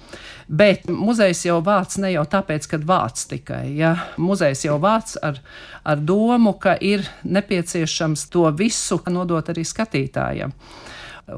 Bet 0.47 0.88
muzejs 0.89 1.45
jau 1.47 1.59
vāc 1.65 1.97
ne 2.01 2.13
jau 2.13 2.25
tāpēc, 2.29 2.67
ka 2.71 2.81
vāc 2.88 3.25
tikai. 3.31 3.63
Ja? 3.77 3.95
Muzejs 4.21 4.65
jau 4.67 4.77
vāc 4.81 5.15
ar, 5.21 5.41
ar 5.83 6.01
domu, 6.01 6.55
ka 6.61 6.77
ir 6.77 7.05
nepieciešams 7.23 8.27
to 8.33 8.47
visu 8.57 9.01
nodot 9.11 9.53
arī 9.53 9.65
skatītājiem. 9.67 10.53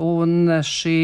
Un 0.04 0.60
šī 0.66 0.98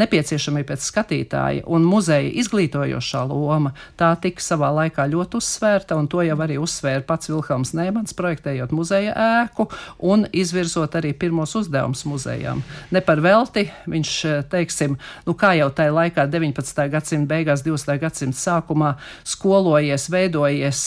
nepieciešamība 0.00 0.72
pēc 0.72 0.86
skatītāja 0.86 1.64
un 1.70 1.84
muzeja 1.86 2.30
izglītojošā 2.42 3.22
loma, 3.30 3.72
tā 4.00 4.12
tika 4.22 4.42
savā 4.44 4.70
laikā 4.76 5.06
ļoti 5.10 5.38
uzsvērta, 5.40 5.98
un 5.98 6.08
to 6.10 6.22
jau 6.24 6.36
arī 6.40 6.58
uzsvēra 6.60 7.04
pats 7.06 7.30
Vilhelms 7.30 7.74
Nēmans, 7.76 8.16
projektējot 8.16 8.74
muzeja 8.76 9.14
ēku 9.44 9.68
un 10.10 10.26
izvirzot 10.32 10.96
arī 10.98 11.12
pirmos 11.16 11.54
uzdevumus 11.58 12.04
muzejām. 12.08 12.62
Ne 12.94 13.02
par 13.04 13.22
velti 13.24 13.66
viņš, 13.90 14.12
teiksim, 14.52 14.96
nu 15.26 15.36
kā 15.38 15.52
jau 15.58 15.70
tajā 15.74 15.94
laikā 15.96 16.26
19. 16.30 16.84
gadsimta 16.92 17.30
beigās, 17.34 17.64
20. 17.66 17.98
gadsimta 18.02 18.40
sākumā 18.40 18.94
skolojies, 19.28 20.08
veidojies 20.12 20.82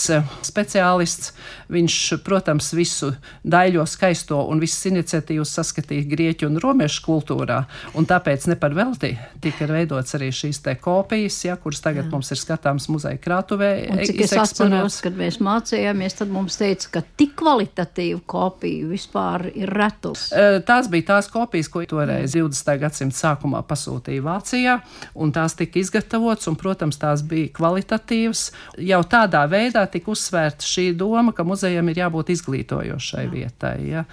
speciālists, 0.46 1.34
viņš, 1.74 2.00
protams, 2.25 2.72
visu 2.77 3.13
daļo 3.43 3.86
skaisto 3.89 4.41
un 4.50 4.62
visas 4.63 4.88
iniciatīvas 4.91 5.53
saskatīja 5.60 6.08
grieķu 6.10 6.50
un 6.50 6.60
romiešu 6.63 7.03
kultūrā, 7.05 7.63
un 7.98 8.08
tāpēc 8.10 8.48
ne 8.51 8.58
par 8.60 8.75
velti 8.77 9.02
velti 9.03 9.17
tika 9.43 9.67
veidots 9.67 10.15
arī 10.15 10.29
šīs 10.33 10.62
te 10.63 10.74
kopijas, 10.79 11.38
ja, 11.45 11.55
kuras 11.60 11.81
tagad 11.83 12.05
Jā. 12.05 12.12
mums 12.12 12.31
ir 12.31 12.39
skatāms 12.39 12.88
muzeja 12.91 13.19
krātuvē. 13.19 13.69
Un, 13.91 14.01
cik 14.07 14.22
es 14.24 14.33
atceros, 14.39 15.00
kad 15.03 15.15
mēs 15.17 15.39
mācījāmies, 15.43 16.15
tad 16.19 16.31
mums 16.31 16.57
teica, 16.60 16.89
ka 16.95 17.01
tik 17.19 17.36
kvalitatīva 17.39 18.22
kopija 18.29 18.88
vispār 18.88 19.50
ir 19.51 19.72
retus. 19.74 20.29
Tās 20.67 20.89
bija 20.91 21.10
tās 21.13 21.29
kopijas, 21.31 21.69
ko 21.72 21.83
toreiz 21.89 22.36
20. 22.38 22.72
gadsimta 22.79 23.19
sākumā 23.19 23.63
pasūtīja 23.67 24.24
Vācijā, 24.24 24.77
un 25.19 25.33
tās 25.36 25.57
tika 25.60 25.81
izgatavotas, 25.81 26.48
un, 26.51 26.57
protams, 26.60 27.00
tās 27.01 27.25
bija 27.27 27.51
kvalitatīvas. 27.57 28.45
Jau 28.83 29.01
tādā 29.10 29.43
veidā 29.51 29.86
tika 29.91 30.13
uzsvērta 30.13 30.67
šī 30.67 30.91
doma, 30.98 31.36
ka 31.36 31.45
muzejam 31.48 31.91
ir 31.91 32.05
jābūt 32.05 32.31
izglītojošai 32.38 33.25
Jā. 33.27 33.33
vietai. 33.33 33.75
Ja? 33.89 34.07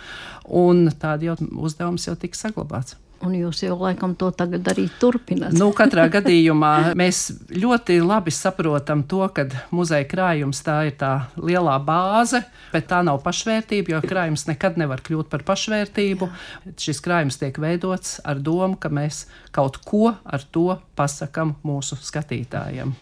Un 0.50 0.88
tāda 0.98 1.30
jau 1.30 1.38
uzdevums 1.62 2.08
jau 2.08 2.16
tika 2.18 2.38
saglabāts. 2.38 2.98
Un 3.20 3.34
jūs 3.36 3.58
jau 3.60 3.74
laikam 3.76 4.14
to 4.16 4.30
tagad 4.32 4.64
arī 4.72 4.86
turpināt. 5.00 5.52
nu, 5.52 5.68
katrā 5.76 6.06
gadījumā 6.08 6.94
mēs 6.96 7.26
ļoti 7.52 7.98
labi 8.00 8.32
saprotam 8.32 9.02
to, 9.04 9.20
ka 9.36 9.44
muzeja 9.76 10.06
krājums 10.08 10.62
tā 10.64 10.78
ir 10.88 10.96
tā 11.00 11.12
lielā 11.36 11.76
bāze, 11.84 12.40
bet 12.72 12.88
tā 12.88 13.02
nav 13.04 13.20
pašvērtība, 13.26 13.92
jo 13.92 14.00
krājums 14.06 14.46
nekad 14.48 14.80
nevar 14.80 15.04
kļūt 15.04 15.28
par 15.32 15.44
pašvērtību. 15.44 16.30
Jā. 16.30 16.72
Šis 16.80 17.02
krājums 17.04 17.36
tiek 17.40 17.60
veidots 17.60 18.16
ar 18.24 18.40
domu, 18.40 18.80
ka 18.80 18.88
mēs 18.88 19.26
kaut 19.52 19.82
ko 19.84 20.14
ar 20.24 20.48
to 20.48 20.78
pasakam 20.96 21.58
mūsu 21.60 22.00
skatītājiem. 22.00 22.96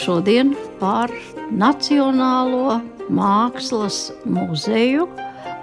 Šodien 0.00 0.52
par 0.80 1.10
Nacionālo 1.50 2.78
mākslas 3.10 4.10
muzeju 4.28 5.08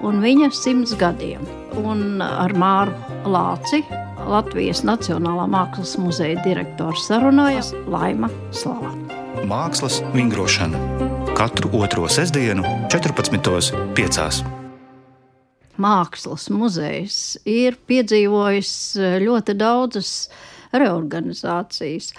un 0.05 0.21
viņa 0.23 0.51
simts 0.55 0.95
gadiem. 0.99 1.43
Un 1.77 2.21
ar 2.21 2.53
Māru 2.57 2.93
Lāci, 3.29 3.83
Latvijas 4.27 4.83
Nacionālā 4.87 5.45
mākslas 5.49 5.95
muzeja 6.01 6.41
direktors, 6.45 7.05
sarunājas 7.07 7.73
Laima 7.87 8.31
Slava. 8.51 8.93
Mākslas 9.47 10.01
vingrošana 10.15 10.79
katru 11.37 11.69
otro 11.77 12.07
sestdienu, 12.09 12.63
14.5. 12.89 14.39
Mākslas 15.77 16.47
muzejs 16.49 17.17
ir 17.45 17.77
piedzīvojis 17.85 18.71
ļoti 19.21 19.53
daudzas 19.59 20.11
reorganizācijas. 20.81 22.11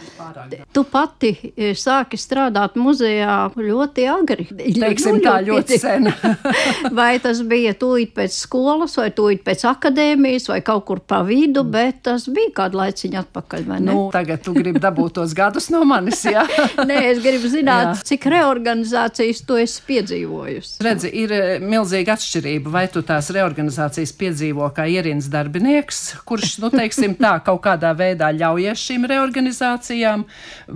Tu 0.75 0.85
pati 0.89 1.33
e, 1.55 1.73
sāki 1.79 2.19
strādāt 2.21 2.79
muzejā 2.81 3.37
ļoti 3.57 4.07
agri. 4.11 4.49
Teiksim, 4.49 5.19
nu, 5.19 5.25
tā 5.25 5.39
ļoti 5.47 5.79
sen. 5.81 6.11
vai 6.99 7.15
tas 7.23 7.41
bija 7.47 7.75
tūlīt 7.79 8.15
pēc 8.17 8.35
skolas, 8.35 8.97
vai 8.99 9.09
tūlīt 9.15 9.45
pēc 9.47 9.65
akadēmijas, 9.71 10.49
vai 10.53 10.61
kaut 10.67 10.87
kur 10.89 11.03
pa 11.03 11.23
vidu, 11.27 11.65
bet 11.69 12.03
tas 12.09 12.29
bija 12.33 12.55
kādu 12.63 12.81
laiciņu 12.83 13.21
atpakaļ. 13.23 13.67
Nu, 13.85 13.99
tagad 14.15 14.43
tu 14.45 14.55
gribi 14.57 14.81
dabūt 14.83 15.19
tos 15.19 15.35
gadus 15.37 15.69
no 15.73 15.83
manis, 15.89 16.23
jā? 16.27 16.45
Nē, 16.89 16.99
es 17.13 17.23
gribu 17.25 17.51
zināt, 17.51 17.93
jā. 17.93 18.07
cik 18.13 18.29
reorganizācijas 18.33 19.43
tu 19.47 19.59
esi 19.61 19.83
piedzīvojusi. 19.89 20.79
Redzi, 20.85 21.13
ir 21.23 21.35
e, 21.35 21.43
milzīga 21.63 22.17
atšķirība, 22.17 22.73
vai 22.73 22.85
tu 22.93 23.03
tās 23.07 23.31
reorganizācijas 23.35 24.15
piedzīvo 24.19 24.69
kā 24.77 24.89
ierins 24.91 25.29
darbinieks, 25.33 26.03
kurš, 26.29 26.59
nu, 26.65 26.73
teiksim 26.75 27.17
tā, 27.19 27.37
kaut 27.45 27.63
kādā 27.67 27.93
veidā 27.99 28.31
ļaujies 28.49 28.85
šīm 28.89 29.07
reorganizācijām, 29.09 30.25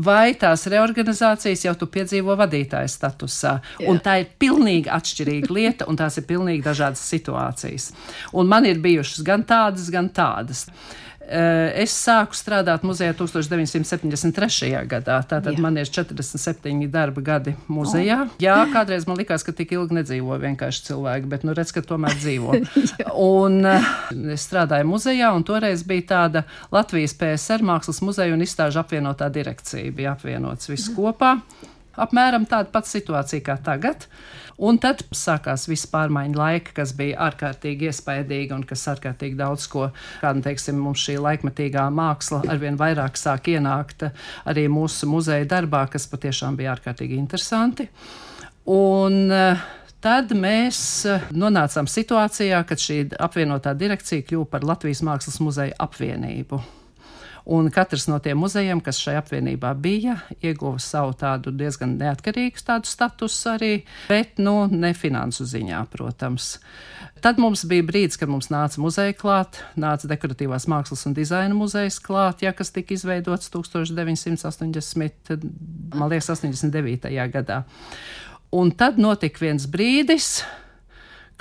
vai 0.05 0.35
tās 0.39 0.67
reorganizācijas 0.71 1.67
jau 1.67 1.75
tu 1.79 1.89
piedzīvo 1.93 2.37
vadītāja 2.41 2.91
statusā. 2.91 3.59
Jā. 3.81 3.89
Un 3.91 4.01
tā 4.05 4.21
ir 4.23 4.33
pilnīgi 4.41 4.93
atšķirīga 4.93 5.53
lieta, 5.53 5.89
un 5.89 5.99
tās 6.01 6.19
ir 6.21 6.29
pilnīgi 6.29 6.65
dažādas 6.65 7.05
situācijas. 7.13 7.93
Un 8.37 8.51
man 8.51 8.69
ir 8.69 8.83
bijušas 8.83 9.25
gan 9.27 9.47
tādas, 9.49 9.91
gan 9.93 10.11
tādas. 10.13 10.67
Eh, 11.23 11.83
es 11.85 11.93
sāku 11.95 12.37
strādāt 12.37 12.83
muzejā 12.85 13.15
1973. 13.17 14.83
gadā. 14.91 15.21
Tātad 15.29 15.55
Jā. 15.55 15.63
man 15.63 15.79
ir 15.79 15.89
47 15.89 16.89
darba 16.93 17.23
gadi 17.25 17.55
muzejā. 17.71 18.19
Oh. 18.27 18.35
Jā, 18.43 18.57
kādreiz 18.73 19.07
man 19.09 19.21
likās, 19.21 19.45
ka 19.47 19.55
tik 19.57 19.73
ilgi 19.77 19.97
nedzīvo 20.01 20.37
vienkārši 20.43 20.89
cilvēki, 20.91 21.31
bet 21.31 21.47
nu 21.47 21.55
redz, 21.57 21.73
ka 21.73 21.85
tomēr 21.87 22.19
dzīvo. 22.19 22.59
un 23.39 23.61
eh, 23.71 23.91
es 24.35 24.49
strādāju 24.49 24.91
muzejā, 24.91 25.31
un 25.37 25.47
toreiz 25.47 25.87
bija 25.87 26.09
tāda 26.15 26.45
Latvijas 26.75 27.15
PSR 27.19 27.65
mākslas 27.65 28.03
muzeja 28.05 28.35
un 28.35 28.45
izstāžu 28.45 28.83
apvienotā 28.83 29.31
direkcija. 29.33 29.95
Bija 29.95 30.17
apvienots 30.17 30.73
viss 30.73 30.91
kopā. 30.93 31.37
Apmēram 32.03 32.49
tāda 32.49 32.73
pati 32.73 32.97
situācija 32.97 33.45
kā 33.47 33.59
tagad. 33.63 34.09
Un 34.59 34.79
tad 34.83 35.05
sākās 35.17 35.69
viss 35.71 35.89
pārmaiņu 35.93 36.39
laika, 36.39 36.75
kas 36.81 36.95
bija 36.97 37.21
ārkārtīgi 37.29 37.89
iespaidīgi 37.91 38.57
un 38.57 38.65
kas 38.69 38.85
ārkārtīgi 38.93 39.39
daudz 39.39 39.69
ko, 39.73 39.89
kā 40.21 40.33
nu 40.37 40.45
teiksim, 40.45 40.81
mums 40.83 41.05
šī 41.07 41.19
laikmetīgā 41.23 41.87
māksla 41.95 42.43
arvien 42.53 42.77
vairāk 42.81 43.17
sāk 43.21 43.53
ienākt 43.55 44.09
arī 44.49 44.69
mūsu 44.73 45.09
muzeja 45.11 45.49
darbā, 45.49 45.87
kas 45.93 46.09
patiešām 46.11 46.59
bija 46.61 46.75
ārkārtīgi 46.77 47.19
interesanti. 47.19 47.89
Un, 48.73 49.25
uh, 49.33 49.71
Tad 50.03 50.33
mēs 50.35 50.79
eh, 51.07 51.29
nonācām 51.31 51.87
situācijā, 51.87 52.59
kad 52.67 52.81
šī 52.83 52.97
apvienotā 53.23 53.71
direkcija 53.79 54.25
kļuva 54.27 54.49
par 54.51 54.65
Latvijas 54.67 55.05
Mākslas 55.07 55.39
muzeja 55.39 55.77
apvienību. 55.85 56.59
Un 57.45 57.67
katrs 57.75 58.07
no 58.07 58.21
tiem 58.23 58.39
muzejiem, 58.39 58.79
kas 58.85 59.01
šajā 59.03 59.19
apvienībā 59.19 59.73
bija, 59.83 60.21
ieguva 60.45 60.79
savu 60.83 61.17
tādu 61.19 61.51
diezgan 61.51 61.97
neatkarīgu 61.99 62.63
tādu 62.63 62.87
statusu 62.87 63.49
arī, 63.57 63.71
bet, 64.07 64.39
nu, 64.39 64.69
ne 64.71 64.93
finansu 64.95 65.47
ziņā, 65.51 65.81
protams. 65.91 66.55
Tad 67.23 67.41
mums 67.43 67.65
bija 67.71 67.87
brīdis, 67.87 68.19
kad 68.19 68.31
mums 68.31 68.51
nāca 68.51 68.79
muzeja 68.83 69.15
klāt, 69.19 69.59
nāca 69.79 70.11
dekoratīvās 70.11 70.69
mākslas 70.71 71.03
un 71.11 71.19
dizaina 71.19 71.55
muzejs 71.59 71.99
klāt, 72.03 72.47
ja, 72.47 72.55
kas 72.55 72.71
tika 72.75 72.95
izveidots 72.95 73.51
1980, 73.51 75.47
man 75.99 76.11
liekas, 76.15 76.31
89. 76.31 77.11
gadā. 77.35 77.63
Un 78.55 78.71
tad 78.77 78.99
notika 79.03 79.43
viens 79.43 79.67
brīdis, 79.71 80.43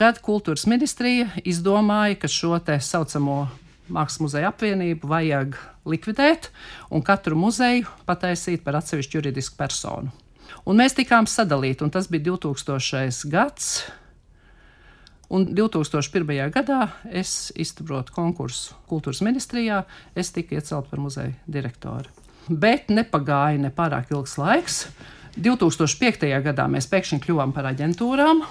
kad 0.02 0.22
kultūras 0.26 0.66
ministrija 0.70 1.30
izdomāja, 1.46 2.18
ka 2.24 2.30
šo 2.32 2.58
te 2.66 2.80
saucamo 2.82 3.44
Mākslas 3.92 4.22
muzeja 4.24 4.50
apvienību 4.54 5.10
vajag 5.10 5.58
likvidēt 5.86 6.50
un 6.92 7.04
katru 7.06 7.38
muzeju 7.40 7.90
pataisīt 8.06 8.64
par 8.66 8.78
atsevišķu 8.80 9.20
juridisku 9.20 9.58
personu. 9.60 10.12
Un 10.68 10.78
mēs 10.78 10.96
tikām 10.98 11.28
sadalīti, 11.30 11.84
un 11.86 11.92
tas 11.94 12.10
bija 12.12 12.32
2000. 12.32 13.30
gads. 13.32 13.72
Un 15.32 15.48
2001. 15.56 16.52
gadā 16.52 16.82
es 17.08 17.54
izturotu 17.56 18.12
konkursu 18.12 18.76
kultūras 18.90 19.22
ministrijā, 19.24 19.86
es 20.16 20.34
tiku 20.36 20.58
iecelt 20.58 20.90
par 20.92 21.00
muzeja 21.00 21.32
direktoru. 21.48 22.12
Bet 22.50 22.92
nepagāja 22.92 23.62
ne 23.62 23.72
pārāk 23.72 24.12
ilgs 24.12 24.36
laiks. 24.42 24.82
2005. 25.40 26.28
gadā 26.44 26.68
mēs 26.68 26.90
pēkšņi 26.92 27.22
kļuvām 27.24 27.54
par 27.56 27.70
aģentūrām, 27.70 28.44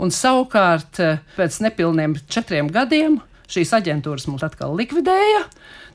un 0.00 0.14
savukārt 0.14 1.02
pēc 1.36 1.60
nepilniem 1.66 2.16
četriem 2.24 2.72
gadiem 2.72 3.20
Šīs 3.48 3.70
aģentūras 3.78 4.26
mums 4.28 4.42
atkal 4.44 4.74
likvidēja, 4.76 5.46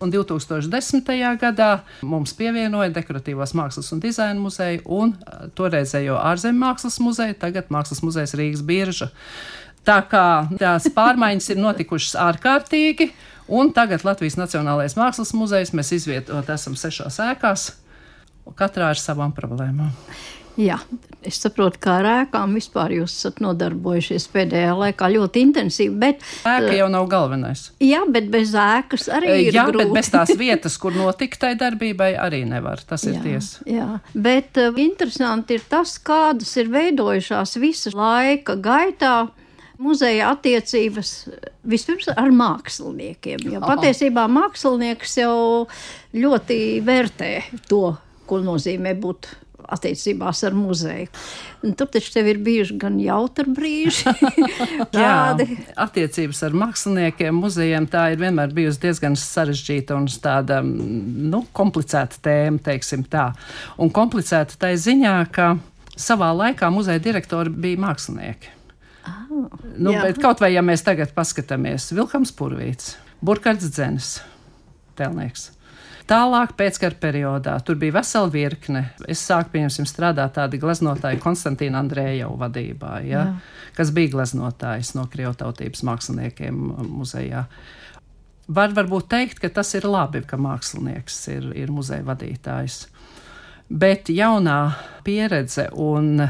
un 0.01 0.09
2010. 0.13 1.11
gadā 1.41 1.69
mums 2.01 2.33
pievienoja 2.37 2.89
Dekoratīvās 2.95 3.53
mākslas 3.57 3.91
un 3.93 4.01
dizaina 4.01 4.41
muzeju 4.41 4.81
un 4.89 5.13
toreizējo 5.53 6.17
ārzemju 6.17 6.63
mākslas 6.63 6.97
muzeju, 7.03 7.37
tagad 7.37 7.69
Mākslas 7.73 8.01
muzejs 8.01 8.33
Rīgas 8.39 8.65
birža. 8.65 9.11
Tā 9.85 9.99
kā 10.09 10.25
tās 10.57 10.89
pārmaiņas 10.95 11.51
ir 11.53 11.61
notikušas 11.61 12.17
ārkārtīgi, 12.25 13.11
un 13.53 13.69
tagad 13.75 14.05
Latvijas 14.07 14.39
Nacionālais 14.39 14.97
mākslas 14.97 15.35
muzejs 15.37 15.75
mēs 15.77 15.93
izvietot 15.99 16.49
esam 16.49 16.77
sešās 16.79 17.19
ēkās, 17.21 17.67
katrā 18.57 18.89
ar 18.95 18.99
savām 18.99 19.35
problēmām. 19.35 19.91
Jā, 20.57 20.79
es 21.27 21.39
saprotu, 21.41 21.79
kā 21.83 21.97
ar 22.01 22.07
ēkām 22.11 22.55
vispār 22.57 22.93
jūs 22.97 23.15
esat 23.17 23.41
nodarbojušies 23.43 24.27
pēdējā 24.33 24.73
laikā 24.79 25.09
ļoti 25.15 25.43
intensīvi. 25.47 25.93
Bet, 26.01 26.23
Ēka 26.47 26.73
jau 26.77 26.89
nav 26.93 27.07
galvenais. 27.11 27.65
Jā, 27.83 28.03
bet 28.11 28.29
bez 28.33 28.53
ēkas 28.57 29.09
arī 29.13 29.35
ir. 29.47 29.57
Jā, 29.57 29.67
grūti. 29.69 29.83
bet 29.83 29.97
bez 29.99 30.11
tās 30.13 30.33
vietas, 30.43 30.77
kur 30.81 30.95
notika 30.97 31.45
tai 31.45 31.53
darbībai, 31.59 32.13
arī 32.19 32.43
nevar. 32.49 32.83
Tas 32.87 33.05
ir 33.09 33.17
jā, 33.19 33.23
tiesa. 33.27 33.67
Jā, 33.69 33.89
bet 34.13 34.59
uh, 34.61 34.73
interesanti 34.83 35.59
ir 35.59 35.67
tas, 35.69 35.95
kādas 36.03 36.53
ir 36.61 36.71
veidojušās 36.73 37.57
visas 37.63 37.97
laika 37.97 38.57
gaitā. 38.59 39.15
Muzeja 39.83 40.29
attiecības 40.31 41.09
vispirms 41.67 42.05
ar 42.13 42.29
māksliniekiem. 42.31 43.41
Jo 43.49 43.59
Aha. 43.59 43.73
patiesībā 43.73 44.27
mākslinieks 44.31 45.17
jau 45.17 45.65
ļoti 46.13 46.59
vērtē 46.85 47.31
to, 47.67 47.87
ko 48.29 48.39
nozīmē 48.45 48.93
būt 49.01 49.27
attiecībās 49.71 50.43
ar 50.47 50.55
muzeju. 50.57 51.09
Un 51.63 51.75
tur 51.79 51.87
taču 51.93 52.11
tev 52.15 52.27
ir 52.31 52.39
bijuši 52.43 52.77
gan 52.81 52.97
jautri 52.99 53.47
brīži, 53.55 54.13
tādi. 54.95 55.47
Jā, 55.47 55.67
attiecības 55.85 56.41
ar 56.47 56.57
māksliniekiem, 56.63 57.37
muzejiem 57.39 57.87
tā 57.91 58.09
ir 58.13 58.21
vienmēr 58.23 58.53
bijusi 58.55 58.83
diezgan 58.83 59.15
sarežģīta 59.19 59.95
un 59.97 60.09
tāda 60.23 60.59
nu, 60.63 61.43
komplicēta 61.55 62.19
tēma, 62.25 62.61
teiksim 62.67 63.05
tā. 63.07 63.29
Un 63.81 63.93
komplicēta 63.93 64.59
tai 64.59 64.73
ziņā, 64.81 65.15
ka 65.33 65.53
savā 65.93 66.31
laikā 66.35 66.69
muzeja 66.73 67.01
direktori 67.03 67.53
bija 67.53 67.81
mākslinieki. 67.87 68.53
Oh, 69.03 69.49
Nu, 69.77 69.91
jā. 69.91 70.03
bet 70.05 70.19
kaut 70.21 70.39
vai 70.43 70.53
ja 70.53 70.61
mēs 70.63 70.83
tagad 70.85 71.11
paskatāmies, 71.15 71.89
Vilkams 71.95 72.31
Purvīts, 72.37 72.93
Burkhards 73.25 73.65
Dzenis, 73.73 74.13
Telnieks. 74.99 75.49
Tālāk, 76.13 76.51
pēckara 76.59 76.97
periodā, 77.01 77.55
tur 77.65 77.77
bija 77.81 77.95
vesela 77.95 78.29
virkne. 78.29 78.83
Es 79.09 79.23
sāku 79.25 79.55
pieņemsim, 79.55 79.87
strādāt 79.89 80.35
tāda 80.35 80.59
gleznotāja 80.61 81.17
Konstantīna 81.23 81.79
Andrēja 81.81 82.27
vadībā, 82.37 82.99
ja, 83.01 83.23
Jā. 83.23 83.71
kas 83.73 83.89
bija 83.95 84.11
gleznotājs 84.13 84.93
no 84.93 85.07
Krievtautības 85.09 85.81
māksliniekiem 85.87 86.59
muzejā. 86.91 87.47
Var 88.53 88.75
varbūt 88.77 89.09
teikt, 89.09 89.41
ka 89.41 89.49
tas 89.57 89.73
ir 89.73 89.87
labi, 89.89 90.21
ka 90.27 90.37
mākslinieks 90.37 91.17
ir, 91.33 91.49
ir 91.57 91.73
muzeja 91.73 92.05
vadītājs. 92.05 92.83
Bet 93.73 94.11
jaunā 94.13 94.59
pieredze 95.07 95.69
un 95.73 96.27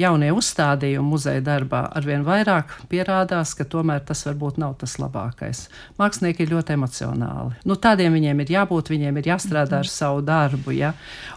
jaunie 0.00 0.28
uzstādījumi 0.34 1.08
muzeja 1.08 1.42
darbā 1.44 1.82
arvien 1.96 2.24
vairāk 2.26 2.72
pierādās, 2.90 3.54
ka 3.56 3.66
tomēr 3.68 4.02
tas 4.06 4.24
varbūt 4.26 4.60
nav 4.60 4.76
tas 4.80 4.96
labākais. 5.00 5.66
Mākslinieki 6.00 6.44
ir 6.44 6.52
ļoti 6.54 6.76
emocionāli. 6.76 7.56
Nu, 7.68 7.78
tādiem 7.80 8.16
viņiem 8.16 8.42
ir 8.44 8.52
jābūt, 8.56 8.92
viņiem 8.92 9.20
ir 9.20 9.30
jāstrādā 9.32 9.80
ar 9.84 9.90
savu 9.90 10.22
darbu. 10.26 10.74
Ja? 10.76 10.92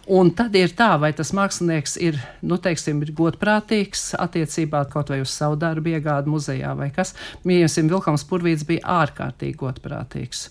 Un 0.07 0.33
tad 0.35 0.55
ir 0.59 0.73
tā, 0.77 0.91
vai 1.01 1.13
tas 1.15 1.31
mākslinieks 1.35 1.97
ir, 2.03 2.19
nu, 2.41 2.59
teiksim, 2.61 3.01
ir 3.05 3.13
godprātīgs 3.15 4.13
attiecībā 4.19 4.83
kaut 4.91 5.13
vai 5.13 5.21
uz 5.23 5.31
savu 5.33 5.59
darbu 5.59 5.95
iegādi 5.95 6.31
muzejā 6.31 6.75
vai 6.77 6.91
kas. 6.95 7.15
Mīļosim, 7.47 7.89
Vilkams 7.91 8.27
Purvīts 8.29 8.67
bija 8.67 8.99
ārkārtīgi 9.01 9.59
godprātīgs 9.59 10.49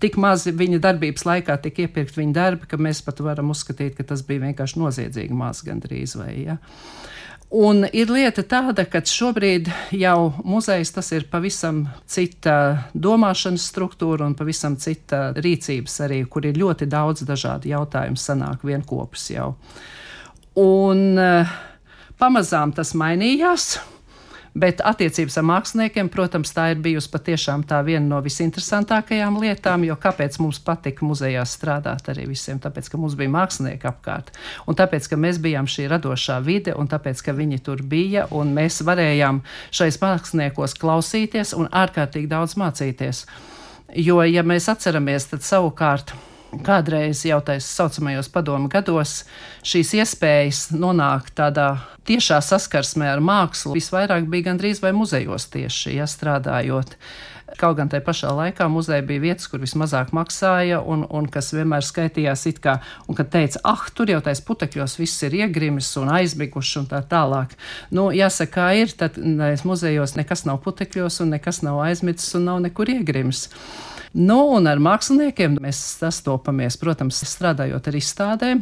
tik 0.00 0.14
maz 0.20 0.46
viņa 0.46 0.78
darbības 0.82 1.24
laikā 1.26 1.56
tika 1.64 1.86
iepirkt 1.86 2.18
viņa 2.18 2.36
darbi, 2.36 2.68
ka 2.70 2.78
mēs 2.78 3.00
pat 3.02 3.18
varam 3.24 3.50
uzskatīt, 3.54 3.96
ka 3.98 4.06
tas 4.06 4.22
bija 4.26 4.44
vienkārši 4.46 4.78
noziedzīgi 4.80 5.34
maz 5.34 5.64
gandrīz 5.66 6.14
vai. 6.18 6.30
Ja. 6.44 6.58
Un 7.54 7.84
ir 7.94 8.10
lieta 8.10 8.42
tāda, 8.42 8.82
ka 8.90 8.98
šobrīd 9.06 9.68
jau 9.94 10.32
muzejs 10.42 10.90
tas 10.96 11.12
ir 11.14 11.28
pavisam 11.30 11.84
cita 12.10 12.54
domāšanas 12.98 13.68
struktūra 13.70 14.26
un 14.26 14.34
pavisam 14.34 14.74
cita 14.80 15.28
rīcības 15.38 16.00
arī, 16.02 16.18
kur 16.26 16.48
ir 16.48 16.58
ļoti 16.58 16.88
daudz 16.90 17.22
dažādu 17.28 17.70
jautājumu 17.70 18.18
sanāk 18.18 18.64
vienopus 18.66 19.28
jau. 19.30 19.52
Un 20.58 21.14
uh, 21.14 21.54
pamazām 22.18 22.74
tas 22.74 22.90
mainījās. 22.98 23.76
Bet 24.54 24.78
attiecības 24.86 25.34
ar 25.40 25.46
māksliniekiem, 25.48 26.06
protams, 26.14 26.52
tā 26.54 26.68
ir 26.70 26.82
bijusi 26.82 27.08
patiešām 27.10 27.64
tā 27.66 27.80
viena 27.82 28.04
no 28.06 28.20
visinteresantākajām 28.22 29.40
lietām, 29.42 29.82
jo 29.82 29.96
kāpēc 29.98 30.36
mums 30.38 30.60
patika 30.62 31.02
muzejā 31.02 31.42
strādāt 31.42 32.06
arī 32.12 32.28
visiem? 32.30 32.60
Tāpēc, 32.62 32.86
ka 32.92 33.00
mums 33.02 33.16
bija 33.18 33.32
mākslinieki 33.34 33.88
apkārt, 33.90 34.30
un 34.70 34.78
tāpēc, 34.78 35.08
ka 35.10 35.18
mēs 35.18 35.40
bijām 35.42 35.66
šī 35.66 35.88
radošā 35.90 36.36
vide, 36.46 36.76
un 36.78 36.86
tāpēc, 36.86 37.24
ka 37.26 37.34
viņi 37.34 37.58
tur 37.66 37.82
bija, 37.82 38.28
un 38.30 38.52
mēs 38.54 38.78
varējām 38.86 39.40
šais 39.74 39.98
māksliniekos 40.04 40.78
klausīties 40.78 41.56
un 41.58 41.66
ārkārtīgi 41.74 42.30
daudz 42.30 42.54
mācīties. 42.60 43.24
Jo, 44.06 44.22
ja 44.22 44.46
mēs 44.46 44.70
atceramies, 44.70 45.26
tad 45.34 45.42
savukārt 45.42 46.14
kādreiz 46.64 47.24
jau 47.26 47.40
tā 47.44 47.58
saucamajos 47.62 48.30
padomu 48.32 48.70
gados 48.72 49.22
šīs 49.66 49.94
iespējas 50.00 50.66
nonākt 50.76 51.34
tādā 51.38 51.74
tiešā 52.08 52.40
saskarsmē 52.44 53.10
ar 53.14 53.22
mākslu 53.24 53.76
visvairāk 53.76 54.28
bija 54.30 54.50
gandrīz 54.50 54.82
vai 54.84 54.92
muzejos 54.96 55.48
tieši, 55.52 55.96
ja 55.98 56.08
strādājot. 56.10 56.98
Kaut 57.54 57.76
gan 57.78 57.86
tajā 57.90 58.02
pašā 58.02 58.32
laikā 58.34 58.66
muzeja 58.72 59.04
bija 59.06 59.22
vietas, 59.22 59.46
kur 59.46 59.60
vismazāk 59.62 60.10
maksāja, 60.16 60.80
un, 60.80 61.04
un 61.06 61.28
kas 61.30 61.52
vienmēr 61.54 61.86
skaitījās 61.86 62.42
it 62.50 62.58
kā, 62.64 62.80
un 63.06 63.14
kad 63.18 63.30
teica, 63.30 63.60
ah, 63.70 63.84
tur 63.94 64.10
jau 64.10 64.18
tais 64.24 64.42
putekļos 64.42 64.96
viss 64.98 65.22
ir 65.28 65.36
iegrimis 65.38 65.92
un 66.00 66.10
aizmiguši 66.16 66.80
un 66.82 66.90
tā 66.90 67.04
tālāk. 67.06 67.54
Nu, 67.94 68.08
jāsaka, 68.16 68.52
kā 68.56 68.68
ir, 68.80 68.96
tad 68.98 69.20
muzejos 69.68 70.16
nekas 70.18 70.46
nav 70.48 70.64
putekļos 70.66 71.20
un 71.22 71.36
nekas 71.36 71.62
nav 71.62 71.78
aizmicis 71.86 72.34
un 72.40 72.48
nav 72.50 72.62
nekur 72.64 72.90
iegrimis. 72.90 73.46
Nu, 74.14 74.36
un 74.54 74.68
ar 74.70 74.78
māksliniekiem 74.78 75.56
mēs 75.58 75.78
sastopamies, 75.98 76.76
protams, 76.78 77.18
strādājot 77.26 77.88
ar 77.90 77.96
izstādēm, 77.98 78.60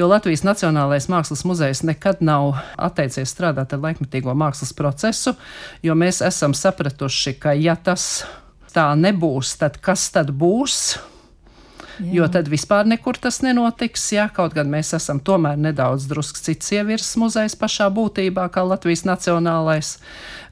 jo 0.00 0.08
Latvijas 0.08 0.46
Nacionālais 0.48 1.10
Mākslas 1.12 1.44
muzejs 1.44 1.82
nekad 1.84 2.22
nav 2.24 2.54
atteicies 2.80 3.34
strādāt 3.36 3.76
ar 3.76 3.82
laikmetīgo 3.84 4.32
mākslas 4.32 4.72
procesu, 4.72 5.36
jo 5.84 5.92
mēs 5.92 6.22
esam 6.24 6.56
sapratuši, 6.56 7.36
ka 7.36 7.52
ja 7.52 7.76
tas 7.76 8.24
tā 8.72 8.86
nebūs, 8.96 9.58
tad 9.60 9.76
kas 9.84 10.08
tad 10.14 10.32
būs? 10.32 10.96
Jā. 12.00 12.10
Jo 12.16 12.28
tad 12.32 12.48
vispār 12.50 12.88
nekur 12.90 13.18
tas 13.22 13.38
nenotiks. 13.44 14.06
Jā, 14.16 14.26
kaut 14.34 14.54
gan 14.56 14.70
mēs 14.72 14.90
esam 14.96 15.20
tomēr 15.22 15.58
nedaudz 15.60 16.08
drusku 16.10 16.42
cits 16.42 16.72
ievirs 16.74 17.12
muzejs 17.20 17.54
pašā 17.58 17.86
būtībā, 17.94 18.48
kā 18.50 18.64
Latvijas 18.66 19.04
Nacionālais. 19.06 19.96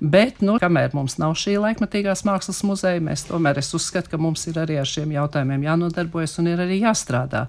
Bet, 0.02 0.40
nu, 0.42 0.56
kamēr 0.62 0.94
mums 0.94 1.16
nav 1.22 1.34
šī 1.38 1.56
laikmatīgās 1.62 2.24
mākslas 2.26 2.62
muzeja, 2.66 3.02
mēs 3.02 3.26
tomēr 3.28 3.60
es 3.62 3.70
uzskatu, 3.74 4.10
ka 4.12 4.18
mums 4.22 4.44
ir 4.50 4.58
arī 4.62 4.78
ar 4.82 4.88
šiem 4.88 5.14
jautājumiem 5.14 5.66
jānodarbojas 5.66 6.38
un 6.42 6.50
ir 6.50 6.62
arī 6.62 6.80
jāstrādā. 6.82 7.44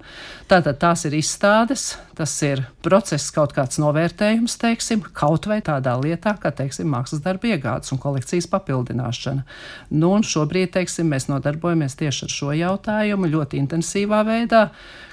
Tātad 0.50 0.78
tās 0.82 1.02
ir 1.08 1.16
izstādes, 1.18 1.96
tas 2.14 2.34
ir 2.46 2.62
process, 2.82 3.30
kaut 3.34 3.54
kāds 3.56 3.80
novērtējums, 3.82 4.58
teiksim, 4.62 5.02
kaut 5.14 5.48
vai 5.50 5.60
tādā 5.66 5.96
lietā, 5.98 6.36
kā, 6.38 6.54
teiksim, 6.54 6.90
mākslas 6.94 7.22
darba 7.24 7.50
iegādes 7.50 7.90
un 7.94 8.02
kolekcijas 8.02 8.46
papildināšana. 8.50 9.42
Nu, 9.94 10.12
un 10.14 10.26
šobrīd, 10.26 10.70
teiksim, 10.78 11.10
mēs 11.10 11.26
nodarbojamies 11.30 11.98
tieši 11.98 12.28
ar 12.28 12.34
šo 12.38 12.54
jautājumu 12.54 13.30
ļoti 13.34 13.58
intensīvi 13.62 13.83
intensīvā 13.84 14.24
veidā, 14.24 14.70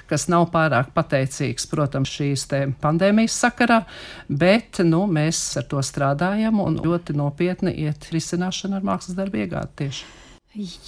kas 0.08 0.28
nav 0.28 0.50
pārāk 0.52 0.92
pateicīgs, 0.94 1.68
protams, 1.70 2.10
šīs 2.10 2.46
pandēmijas 2.80 3.36
sakarā, 3.44 3.84
bet 4.28 4.82
nu, 4.84 5.06
mēs 5.06 5.56
ar 5.56 5.64
to 5.68 5.80
strādājam 5.82 6.60
un 6.60 6.80
ļoti 6.82 7.14
nopietni 7.16 7.72
iet 7.84 8.10
risināšana 8.12 8.80
ar 8.80 8.82
mākslas 8.82 9.16
darbu 9.16 9.44
iegādi 9.44 9.72
tieši. 9.76 10.04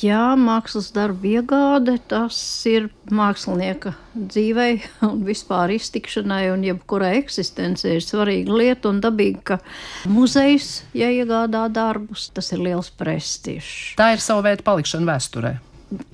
Jā, 0.02 0.34
mākslas 0.36 0.90
darba 0.92 1.24
iegāde 1.24 1.94
tas 2.04 2.36
ir 2.68 2.90
mākslinieka 3.08 3.94
dzīvei 4.12 4.82
un 5.08 5.22
vispār 5.24 5.72
iztikšanai 5.78 6.50
un 6.52 6.66
jebkurai 6.66 7.14
eksistencei 7.22 7.94
ir 7.96 8.04
svarīga 8.04 8.52
lieta 8.52 8.92
un 8.92 9.00
dabīgi, 9.00 9.40
ka 9.40 9.62
muzejs, 10.04 10.82
ja 10.92 11.08
iegādā 11.08 11.64
darbus, 11.72 12.28
tas 12.36 12.52
ir 12.52 12.60
liels 12.60 12.92
prestižs. 12.92 13.94
Tā 13.96 14.12
ir 14.12 14.20
sava 14.20 14.50
veida 14.50 14.68
palikšana 14.68 15.14
vēsturē. 15.14 15.56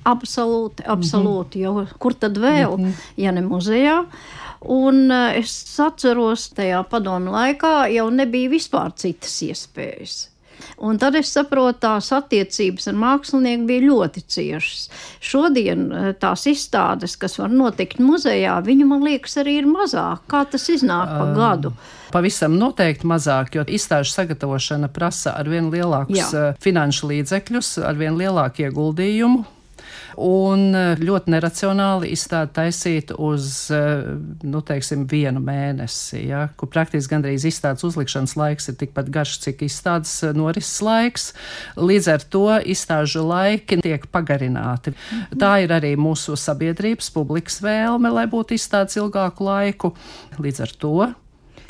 Absolūti, 0.03 0.83
absolūti. 0.85 1.59
Mm 1.59 1.65
-hmm. 1.65 1.87
Jo 1.91 1.99
kur 1.99 2.13
tad 2.13 2.37
vēl, 2.37 2.77
mm 2.77 2.85
-hmm. 2.85 2.93
ja 3.17 3.31
ne 3.31 3.41
muzejā? 3.41 4.05
Un 4.61 5.11
eh, 5.11 5.39
es 5.39 5.79
atceros, 5.79 6.49
tajā 6.53 6.83
padomu 6.89 7.31
laikā 7.33 7.87
jau 7.95 8.09
nebija 8.09 8.49
vispār 8.49 8.93
citas 8.95 9.41
iespējas. 9.41 10.27
Un 10.81 10.97
tad 11.01 11.15
es 11.17 11.31
saprotu, 11.33 11.79
tās 11.81 12.11
attiecības 12.13 12.87
ar 12.91 12.97
mākslinieku 12.97 13.65
bija 13.69 13.85
ļoti 13.87 14.21
ciešas. 14.29 14.83
Šodien 15.21 15.87
eh, 15.91 16.11
tās 16.21 16.45
izstādes, 16.49 17.17
kas 17.21 17.39
var 17.41 17.49
notikt 17.53 18.01
muzejā, 18.01 18.59
viņu 18.65 18.87
man 18.89 19.05
liekas 19.05 19.39
arī 19.41 19.59
ir 19.61 19.69
mazāk. 19.69 20.27
Kā 20.29 20.43
tas 20.49 20.67
iznāk 20.69 21.09
pa 21.09 21.25
um. 21.25 21.33
gadu? 21.37 21.73
Pavisam 22.11 22.57
noteikti 22.59 23.07
mazāk, 23.07 23.55
jo 23.55 23.63
izstāžu 23.65 24.11
sagatavošana 24.11 24.91
prasa 24.91 25.33
ar 25.39 25.49
vien 25.49 25.71
lielākus 25.73 26.19
Jā. 26.19 26.29
Eh, 26.51 26.61
finanšu 26.61 27.09
līdzekļus, 27.15 27.79
ar 27.87 27.97
vien 27.97 28.19
lielāku 28.19 28.67
ieguldījumu 28.67 29.45
un 30.19 30.71
eh, 30.75 30.99
ļoti 30.99 31.31
neracionāli 31.31 32.11
izstādi 32.15 32.53
taisīt 32.57 33.13
uz, 33.15 33.69
eh, 33.73 34.03
nu, 34.43 34.61
teiksim, 34.65 35.05
vienu 35.11 35.41
mēnesi, 35.43 36.25
ja, 36.29 36.45
kur 36.57 36.71
praktiski 36.71 37.13
gandrīz 37.13 37.45
izstādes 37.47 37.85
uzlikšanas 37.87 38.35
laiks 38.39 38.71
ir 38.71 38.77
tikpat 38.81 39.11
garš, 39.13 39.37
cik 39.45 39.63
izstādes 39.67 40.13
eh, 40.25 40.35
norises 40.37 40.81
laiks. 40.85 41.31
Līdz 41.79 42.11
ar 42.15 42.27
to 42.33 42.45
izstāžu 42.75 43.25
laiki 43.27 43.81
tiek 43.81 44.07
pagarināti. 44.11 44.95
Tā 45.39 45.55
ir 45.63 45.73
arī 45.75 45.95
mūsu 45.99 46.37
sabiedrības 46.39 47.11
publikas 47.13 47.61
vēlme, 47.63 48.11
lai 48.13 48.27
būtu 48.31 48.57
izstādes 48.57 48.99
ilgāku 48.99 49.47
laiku. 49.47 49.95
Līdz 50.41 50.65
ar 50.67 50.79
to 50.81 50.95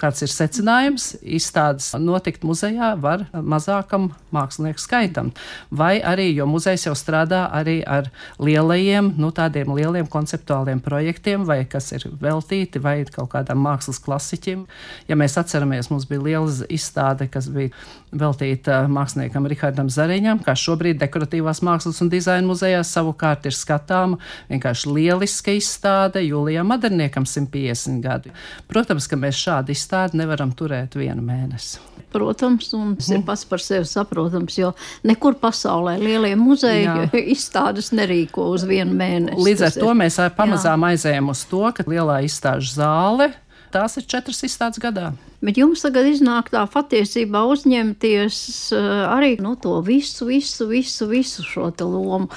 Kāds 0.01 0.23
ir 0.25 0.31
secinājums? 0.33 1.11
Izstādes 1.21 1.91
notikt 2.01 2.41
muzejā 2.47 2.95
var 2.97 3.27
mazākam 3.37 4.07
mākslinieku 4.33 4.81
skaitam. 4.81 5.29
Vai 5.69 5.99
arī, 6.01 6.31
jo 6.33 6.47
muzejs 6.49 6.87
jau 6.87 6.95
strādā 6.97 7.43
arī 7.53 7.83
ar 7.85 8.09
lielajiem, 8.41 9.11
nu 9.21 9.29
tādiem 9.29 9.69
lieliem 9.77 10.09
konceptuāliem 10.09 10.81
projektiem, 10.81 11.43
vai 11.45 11.59
kas 11.69 11.91
ir 11.93 12.07
veltīti 12.21 12.81
vai 12.81 13.03
kaut 13.05 13.29
kādam 13.35 13.61
mākslas 13.61 14.01
klasiķim. 14.01 14.63
Ja 15.05 15.19
mēs 15.19 15.37
atceramies, 15.37 15.91
mums 15.93 16.09
bija 16.09 16.25
liela 16.25 16.49
izstāde, 16.73 17.29
kas 17.29 17.51
bija 17.53 17.69
veltīta 18.09 18.81
māksliniekam 18.89 19.45
Rihardam 19.53 19.93
Zariņam, 19.93 20.41
kā 20.41 20.57
šobrīd 20.57 20.97
dekoratīvās 21.03 21.61
mākslas 21.61 22.01
un 22.01 22.09
dizaina 22.09 22.47
muzejā 22.49 22.81
savukārt 22.87 23.45
ir 23.45 23.55
skatāma 23.55 24.17
vienkārši 24.49 24.97
lieliska 24.97 25.53
izstāde 25.61 26.25
Julijam 26.25 26.73
Maderniekam 26.73 27.29
150 27.29 28.01
gadu. 28.01 28.33
Protams, 28.71 29.05
ka 29.07 29.19
mēs 29.21 29.37
šādi 29.45 29.77
izstādi 29.77 29.90
izstādi 29.91 30.21
nevaram 30.21 30.51
turēt 30.56 30.95
vienu 30.95 31.19
mēnesi. 31.25 31.82
Protams, 32.12 32.69
un 32.75 32.95
tas 32.95 33.10
ir 33.10 33.19
mhm. 33.19 33.25
pats 33.27 33.43
par 33.47 33.62
sevi 33.63 33.88
saprotams, 33.88 34.56
jo 34.60 34.71
nekur 35.08 35.36
pasaulē 35.39 35.97
lielie 35.99 36.34
muzeji 36.39 36.86
Jā. 36.88 37.08
izstādes 37.36 37.91
nerīko 37.95 38.49
uz 38.56 38.63
vienu 38.67 38.95
mēnesi. 38.95 39.39
Līdz 39.39 39.65
ar 39.67 39.75
to 39.75 39.93
mēs 39.99 40.19
pamazām 40.38 40.88
Jā. 40.88 40.93
aizējām 40.95 41.32
uz 41.32 41.43
to, 41.51 41.63
ka 41.75 41.88
lielā 41.88 42.21
izstāžu 42.27 42.71
zāle 42.75 43.32
tās 43.73 43.97
ir 43.99 44.07
četras 44.10 44.43
izstādes 44.47 44.81
gadā. 44.81 45.12
Bet 45.41 45.57
jums 45.57 45.81
tagad 45.81 46.05
iznāk 46.05 46.51
tā 46.53 46.62
patiesībā 46.69 47.41
uzņemties 47.49 48.36
uh, 48.77 48.89
arī 49.10 49.34
nu, 49.41 49.55
to 49.57 49.79
visu, 49.81 50.27
visu, 50.29 50.67
visu, 50.69 51.07
visu 51.10 51.45
šo 51.45 51.71
lomu. 51.81 52.27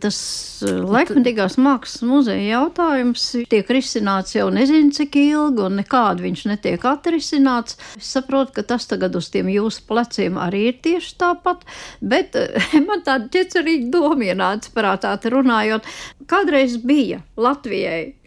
Tas 0.00 0.20
uh, 0.64 0.78
laikmatīgās 0.88 1.58
mākslas 1.60 2.00
muzeja 2.08 2.46
jautājums 2.54 3.26
tiek 3.52 3.68
risināts 3.68 4.38
jau 4.38 4.46
nezinu 4.52 4.88
cik 4.96 5.18
ilgi, 5.20 5.66
un 5.66 5.76
nekādi 5.82 6.24
viņš 6.30 6.46
netiek 6.48 6.86
atrisināts. 6.88 7.76
Es 8.00 8.08
saprotu, 8.16 8.56
ka 8.56 8.64
tas 8.72 8.88
tagad 8.88 9.20
uz 9.20 9.28
tiem 9.28 9.50
jūsu 9.52 9.84
pleciem 9.90 10.40
arī 10.40 10.70
ir 10.70 10.80
tieši 10.80 11.18
tāpat, 11.20 11.68
bet 12.00 12.40
uh, 12.40 12.70
man 12.88 13.04
tāda 13.04 13.28
ķecerīga 13.36 13.92
doma 13.92 14.32
ienāca 14.32 14.72
prātā 14.72 15.12
runājot. 15.20 15.84
Kādreiz 16.30 16.80
bija 16.80 17.20
Latvijai 17.36 18.19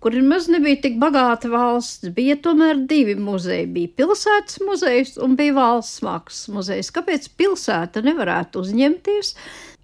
kur 0.00 0.16
maz 0.24 0.48
nebija 0.48 0.80
tik 0.86 0.98
bagāta 1.00 1.50
valsts, 1.52 2.08
bija 2.16 2.38
tomēr 2.40 2.84
divi 2.88 3.16
muzeji. 3.20 3.68
Bija 3.74 3.92
pilsētas 4.00 4.60
muzejs 4.64 5.16
un 5.20 5.36
bija 5.38 5.56
valsts 5.58 6.02
mākslas 6.06 6.48
muzejs. 6.56 6.92
Kāpēc 6.96 7.30
pilsēta 7.40 8.02
nevarētu 8.06 8.64
uzņemties 8.64 9.34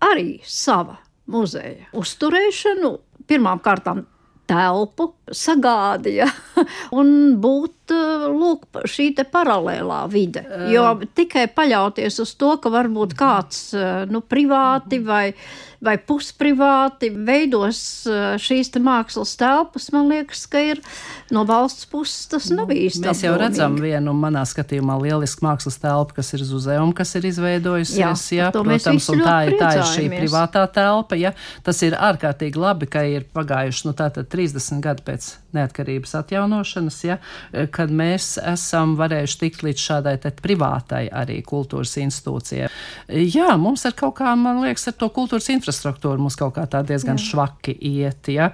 arī 0.09 0.39
sava 0.43 0.99
muzeja 1.33 1.91
uzturēšanu? 1.97 2.97
Pirmām 3.27 3.61
kārtām 3.61 4.05
telpu 4.47 5.11
sagādīja 5.35 6.29
un 6.99 7.09
būt 7.43 7.95
lūk, 8.37 8.67
šī 8.89 9.11
te 9.19 9.27
paralēlā 9.29 10.01
vide. 10.11 10.45
Jo 10.73 10.93
tikai 11.19 11.47
paļauties 11.55 12.21
uz 12.23 12.35
to, 12.39 12.55
ka 12.63 12.73
varbūt 12.73 13.17
kāds 13.19 13.63
nu, 14.11 14.23
privāti 14.23 15.01
vai, 15.05 15.25
vai 15.85 15.97
pusprivāti 15.99 17.11
veidos 17.11 17.81
šīs 18.43 18.73
te 18.75 18.81
mākslas 18.83 19.35
telpas, 19.39 19.89
man 19.95 20.09
liekas, 20.11 20.45
ka 20.51 20.63
ir 20.73 20.81
no 21.35 21.45
valsts 21.49 21.87
puses 21.91 22.27
tas 22.31 22.49
nav 22.53 22.71
nu, 22.71 22.77
īsti. 22.77 23.05
Mēs 23.05 23.23
jau 23.25 23.35
apdomīgi. 23.35 23.43
redzam 23.45 23.79
vienu 23.81 24.15
manā 24.17 24.45
skatījumā 24.49 24.99
lielisku 25.03 25.47
mākslas 25.47 25.79
telpu, 25.83 26.17
kas 26.19 26.33
ir 26.37 26.45
uz 26.47 26.53
uzējumu, 26.61 26.95
kas 26.97 27.15
ir 27.19 27.29
izveidojusies, 27.31 27.99
jā, 28.01 28.13
jā 28.39 28.51
protams, 28.55 29.09
un 29.13 29.25
tā 29.25 29.39
ir, 29.49 29.57
tā 29.61 29.73
ir 29.79 29.85
šī 29.93 30.07
privātā 30.13 30.67
telpa, 30.73 31.19
ja. 31.21 31.35
Tas 31.67 31.83
ir 31.87 31.97
ārkārtīgi 31.99 32.61
labi, 32.61 32.91
ka 32.91 33.05
ir 33.09 33.27
pagājuši, 33.37 33.89
nu 33.89 33.97
tātad 33.97 34.31
30 34.33 34.83
gadi 34.85 35.05
pēc 35.07 35.33
neatkarības 35.57 36.15
atjaunošanas, 36.21 36.99
ja, 37.07 37.19
kad 37.73 37.93
mēs 37.93 38.37
esam 38.43 38.97
varējuši 38.99 39.41
tikt 39.45 39.65
līdz 39.67 39.87
šādai 39.89 40.17
privātai 40.43 41.07
arī 41.13 41.41
kultūras 41.47 41.97
institūcijai. 42.03 42.69
Jā, 43.07 43.53
mums 43.61 43.85
ar 43.87 43.95
kaut 43.95 44.17
kā, 44.19 44.33
man 44.39 44.65
liekas, 44.65 44.89
ar 44.91 44.97
to 44.99 45.07
kultūras 45.15 45.47
infrastruktūru 45.55 46.19
mums 46.19 46.35
kaut 46.39 46.57
kā 46.57 46.65
tā 46.71 46.81
diezgan 46.87 47.21
Jā. 47.21 47.27
švaki 47.31 47.77
iet. 47.79 48.33
Ja. 48.35 48.51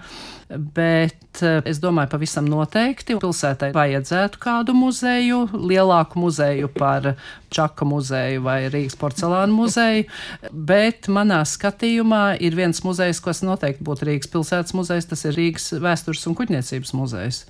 Bet 0.52 1.40
eh, 1.40 1.60
es 1.68 1.78
domāju, 1.80 2.10
pavisam 2.12 2.46
noteikti 2.50 3.16
pilsētai 3.20 3.70
vajadzētu 3.72 4.40
kādu 4.42 4.74
muzeju, 4.76 5.46
lielāku 5.56 6.20
muzeju 6.20 6.68
par 6.76 7.14
Čaka 7.52 7.86
muzeju 7.88 8.42
vai 8.44 8.58
Rīgas 8.72 8.98
porcelāna 9.00 9.52
muzeju. 9.52 10.04
Bet 10.52 11.08
manā 11.12 11.42
skatījumā 11.48 12.36
ir 12.44 12.56
viens 12.58 12.82
muzejs, 12.84 13.22
kas 13.24 13.40
noteikti 13.46 13.84
būtu 13.86 14.10
Rīgas 14.10 14.32
pilsētas 14.32 14.76
muzejs, 14.76 15.08
tas 15.08 15.24
ir 15.28 15.38
Rīgas 15.38 15.70
vēstures 15.80 16.26
un 16.28 16.36
kuģniecības 16.36 16.94
muzejs. 17.00 17.44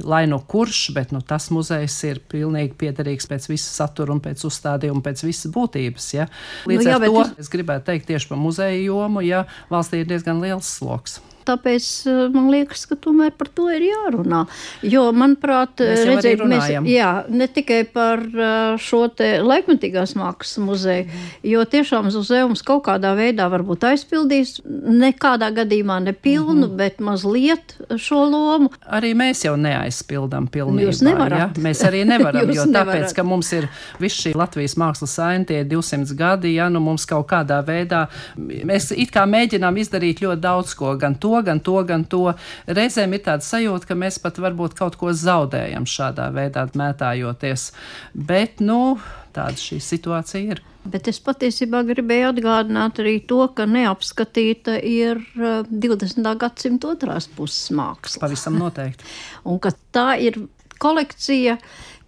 Lai 0.00 0.24
no 0.26 0.40
kurš, 0.40 0.88
bet 0.96 1.10
nu, 1.12 1.20
tas 1.20 1.50
muzejs 1.52 1.98
ir 2.08 2.22
pilnīgi 2.32 2.72
piederīgs 2.80 3.28
pēc 3.30 3.50
visa 3.50 3.82
satura 3.82 4.14
un 4.16 4.22
pēc 4.24 4.42
uzstādījuma, 4.48 5.04
pēc 5.04 5.26
visas 5.26 5.52
būtības. 5.54 6.12
Ja? 6.16 6.30
Līdz 6.66 6.86
nu, 6.86 6.90
jā, 6.94 6.98
ar 6.98 7.10
to 7.10 7.42
es 7.44 7.52
gribētu 7.52 7.90
teikt 7.92 8.08
tieši 8.10 8.32
par 8.32 8.40
muzeju 8.40 8.86
jomu, 8.88 9.22
ja 9.22 9.44
valstī 9.70 10.00
ir 10.00 10.08
diezgan 10.08 10.40
liels 10.42 10.78
sloks. 10.80 11.20
Tāpēc 11.50 11.88
eh, 12.06 12.20
man 12.34 12.48
liekas, 12.54 12.86
ka 12.90 12.96
tomēr 12.96 13.34
par 13.36 13.50
to 13.58 13.68
ir 13.74 13.84
jārunā. 13.90 14.44
Jo, 14.86 15.08
manuprāt, 15.12 15.82
Mēs 15.82 16.04
redziet, 16.08 16.40
mēs, 16.46 16.70
jā, 16.88 17.10
ne 17.28 17.46
tikai 17.50 17.82
par 17.92 18.22
uh, 18.22 18.78
šo 18.80 19.02
te 19.18 19.32
laikmetīgās 19.44 20.14
mākslas 20.18 20.56
muzeju, 20.64 21.06
jo 21.50 21.64
tiešām 21.74 22.08
muzeums 22.10 22.62
kaut 22.66 22.84
kādā 22.88 23.12
veidā 23.18 23.46
varbūt 23.52 23.84
aizpildīs, 23.90 24.60
nekādā 24.64 25.50
gadījumā 25.60 26.00
nepilnu, 26.08 26.68
Mhm. 26.70 26.76
bet 26.76 26.98
mazliet 27.00 27.74
šo 27.98 28.20
lomu. 28.30 28.68
Arī 28.90 29.10
mēs 29.16 29.44
jau 29.44 29.56
neaizpildām 29.58 30.46
pilnībā. 30.52 30.86
Jūs 30.88 31.02
nevarat. 31.06 31.38
Ja? 31.56 31.62
Mēs 31.62 31.80
arī 31.86 32.04
nevaram, 32.06 32.50
jo 32.56 32.64
nevarat. 32.64 33.06
tāpēc, 33.06 33.14
ka 33.16 33.24
mums 33.26 33.50
ir 33.56 33.68
viss 34.00 34.20
šī 34.24 34.34
Latvijas 34.38 34.76
mākslas 34.80 35.14
saina, 35.18 35.44
tie 35.48 35.64
200 35.64 36.14
gadi, 36.18 36.54
ja 36.58 36.68
nu 36.68 36.80
mums 36.84 37.06
kaut 37.08 37.26
kādā 37.30 37.60
veidā, 37.66 38.04
mēs 38.38 38.90
it 38.96 39.10
kā 39.14 39.24
mēģinām 39.30 39.78
izdarīt 39.80 40.20
ļoti 40.24 40.40
daudz 40.44 40.74
ko, 40.78 40.94
gan 41.00 41.14
to, 41.20 41.32
gan 41.46 41.60
to, 41.64 41.76
gan 41.86 42.04
to. 42.10 42.24
Reizēm 42.68 43.16
ir 43.16 43.24
tāda 43.26 43.44
sajūta, 43.46 43.90
ka 43.90 43.98
mēs 43.98 44.20
pat 44.22 44.40
varbūt 44.42 44.76
kaut 44.78 44.98
ko 45.00 45.14
zaudējam 45.16 45.88
šādā 45.88 46.30
veidā 46.34 46.66
mētājoties. 46.76 47.70
Bet, 48.14 48.62
nu, 48.64 48.98
tāda 49.36 49.56
šī 49.60 49.80
situācija 49.84 50.56
ir. 50.56 50.62
Bet 50.90 51.10
es 51.10 51.18
patiesībā 51.20 51.82
gribēju 51.90 52.30
atgādināt 52.30 53.02
arī 53.02 53.18
to, 53.28 53.42
ka 53.52 53.66
neapskatīta 53.68 54.78
ir 54.80 55.20
uh, 55.36 55.66
20. 55.68 56.24
gadsimta 56.40 56.94
otrās 56.94 57.28
puses 57.28 57.68
māksla. 57.76 58.22
Pavisam 58.22 58.56
noteikti. 58.60 59.04
Un 59.50 59.60
ka 59.60 59.74
tā 59.92 60.14
ir 60.24 60.40
kolekcija, 60.80 61.58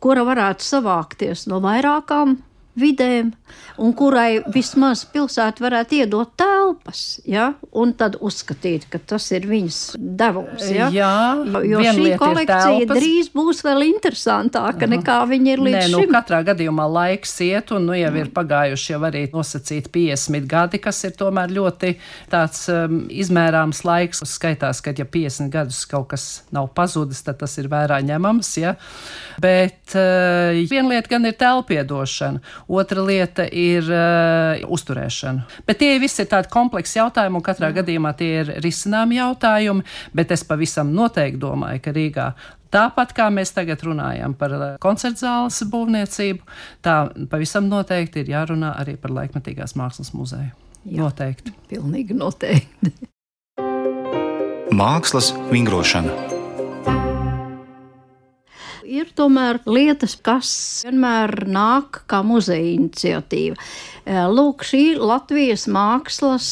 kura 0.03 0.25
varētu 0.27 0.65
savākties 0.65 1.45
no 1.53 1.61
vairākām 1.63 2.39
vidēm, 2.79 3.33
un 3.83 3.93
kurai 3.97 4.41
vismaz 4.53 5.05
pilsēta 5.13 5.65
varētu 5.65 5.99
iedot 6.03 6.33
telpas, 6.39 7.21
ja? 7.29 7.53
un 7.77 7.93
tad 7.97 8.17
uzskatīt, 8.25 8.87
ka 8.93 9.01
tas 9.13 9.29
ir 9.35 9.47
viņas 9.49 9.81
devums. 9.99 10.65
Ja? 10.73 10.89
Jā, 10.93 11.13
jo, 11.69 11.83
šī 11.85 12.15
kolekcija 12.21 12.89
drīz 12.89 13.31
būs 13.35 13.63
vēl 13.67 13.87
interesantāka 13.91 14.89
nekā 14.91 15.19
viņa 15.29 15.53
ir 15.55 15.65
līdz 15.67 15.79
Nē, 15.79 15.85
nu, 15.93 16.03
šim. 16.05 16.15
katrā 16.15 16.43
gadījumā 16.49 16.87
laiks 16.97 17.35
iet, 17.45 17.73
un 17.77 17.89
nu, 17.91 17.97
jau 17.97 18.13
ir 18.21 18.33
pagājuši 18.35 18.95
jau 18.95 19.01
arī 19.09 19.25
nosacīt 19.33 19.91
50 19.93 20.49
gadi, 20.51 20.81
kas 20.83 21.03
ir 21.09 21.17
tomēr 21.19 21.53
ļoti 21.53 21.95
tāds 22.33 22.65
um, 22.73 23.03
izmērāms 23.13 23.83
laiks. 23.89 24.25
Skaitās, 24.33 24.81
ka 24.85 24.95
ja 24.97 25.07
50 25.09 25.53
gadus 25.53 25.83
kaut 25.89 26.09
kas 26.13 26.27
nav 26.55 26.71
pazudis, 26.77 27.21
tad 27.27 27.41
tas 27.43 27.57
ir 27.61 27.69
vērā 27.73 28.01
ņemams. 28.07 28.53
Ja? 28.63 28.75
Bet 29.43 29.97
uh, 29.97 30.57
viena 30.71 30.95
lieta 30.95 31.13
gan 31.13 31.29
ir 31.29 31.37
telpiedošana, 31.41 32.43
otra 32.73 33.05
lieta 33.05 33.45
ir 33.47 33.85
uh, 33.91 34.63
uzturēšana. 34.73 35.63
Bet 35.69 35.83
tie 35.83 35.95
visi 36.03 36.25
ir 36.25 36.31
tādi 36.33 36.51
kompleksi 36.53 36.99
jautājumi, 37.01 37.39
un 37.39 37.45
katrā 37.45 37.73
gadījumā 37.77 38.15
tie 38.19 38.33
ir 38.41 38.57
risināmi 38.65 39.21
jautājumi, 39.21 39.87
bet 40.17 40.35
es 40.35 40.47
pavisam 40.49 40.95
noteikti 40.97 41.41
domāju, 41.43 41.85
ka 41.85 41.95
Rīgā 41.97 42.33
Tāpat 42.73 43.11
kā 43.13 43.27
mēs 43.29 43.53
tagad 43.53 43.83
runājam 43.85 44.33
par 44.39 44.55
eh, 44.57 44.65
koncertzāles 44.81 45.61
būvniecību, 45.69 46.47
tā 46.85 46.97
pavisam 47.29 47.69
noteikti 47.69 48.25
ir 48.25 48.33
jārunā 48.33 48.73
arī 48.81 48.97
par 49.01 49.13
laikmetīgās 49.19 49.77
mākslas 49.77 50.15
muzeju. 50.17 50.55
Jā. 50.83 51.05
Noteikti. 51.05 51.53
Pilnīgi 51.71 52.17
noteikti. 52.17 52.97
Mākslas 54.73 55.35
vingrošana. 55.53 56.32
Ir 58.89 59.11
tomēr 59.17 59.61
lietas, 59.69 60.17
kas 60.19 60.51
vienmēr 60.87 61.45
nāk 61.51 62.03
kā 62.11 62.23
muzeja 62.27 62.75
iniciatīva. 62.75 63.57
Eh, 64.05 64.21
Lūk, 64.33 64.65
šī 64.67 64.97
Latvijas 64.99 65.69
mākslas 65.71 66.47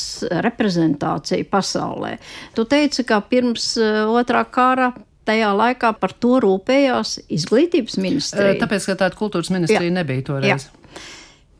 reprezentācija 0.46 1.46
pasaulē. 1.50 2.16
Tu 2.54 2.66
teici, 2.70 3.04
ka 3.08 3.20
pirms 3.20 3.72
eh, 3.80 4.02
otrā 4.06 4.44
kara 4.46 4.92
tajā 5.28 5.50
laikā 5.54 5.92
par 6.00 6.14
to 6.18 6.38
rūpējās 6.44 7.18
izglītības 7.28 7.98
Eh, 7.98 8.04
ministrija. 8.06 8.58
Tāpēc, 8.62 8.90
ka 8.92 8.98
tāda 9.04 9.18
kultūras 9.18 9.52
ministrija 9.54 9.88
Jā. 9.90 9.96
nebija 10.00 10.26
toreiz. 10.30 10.70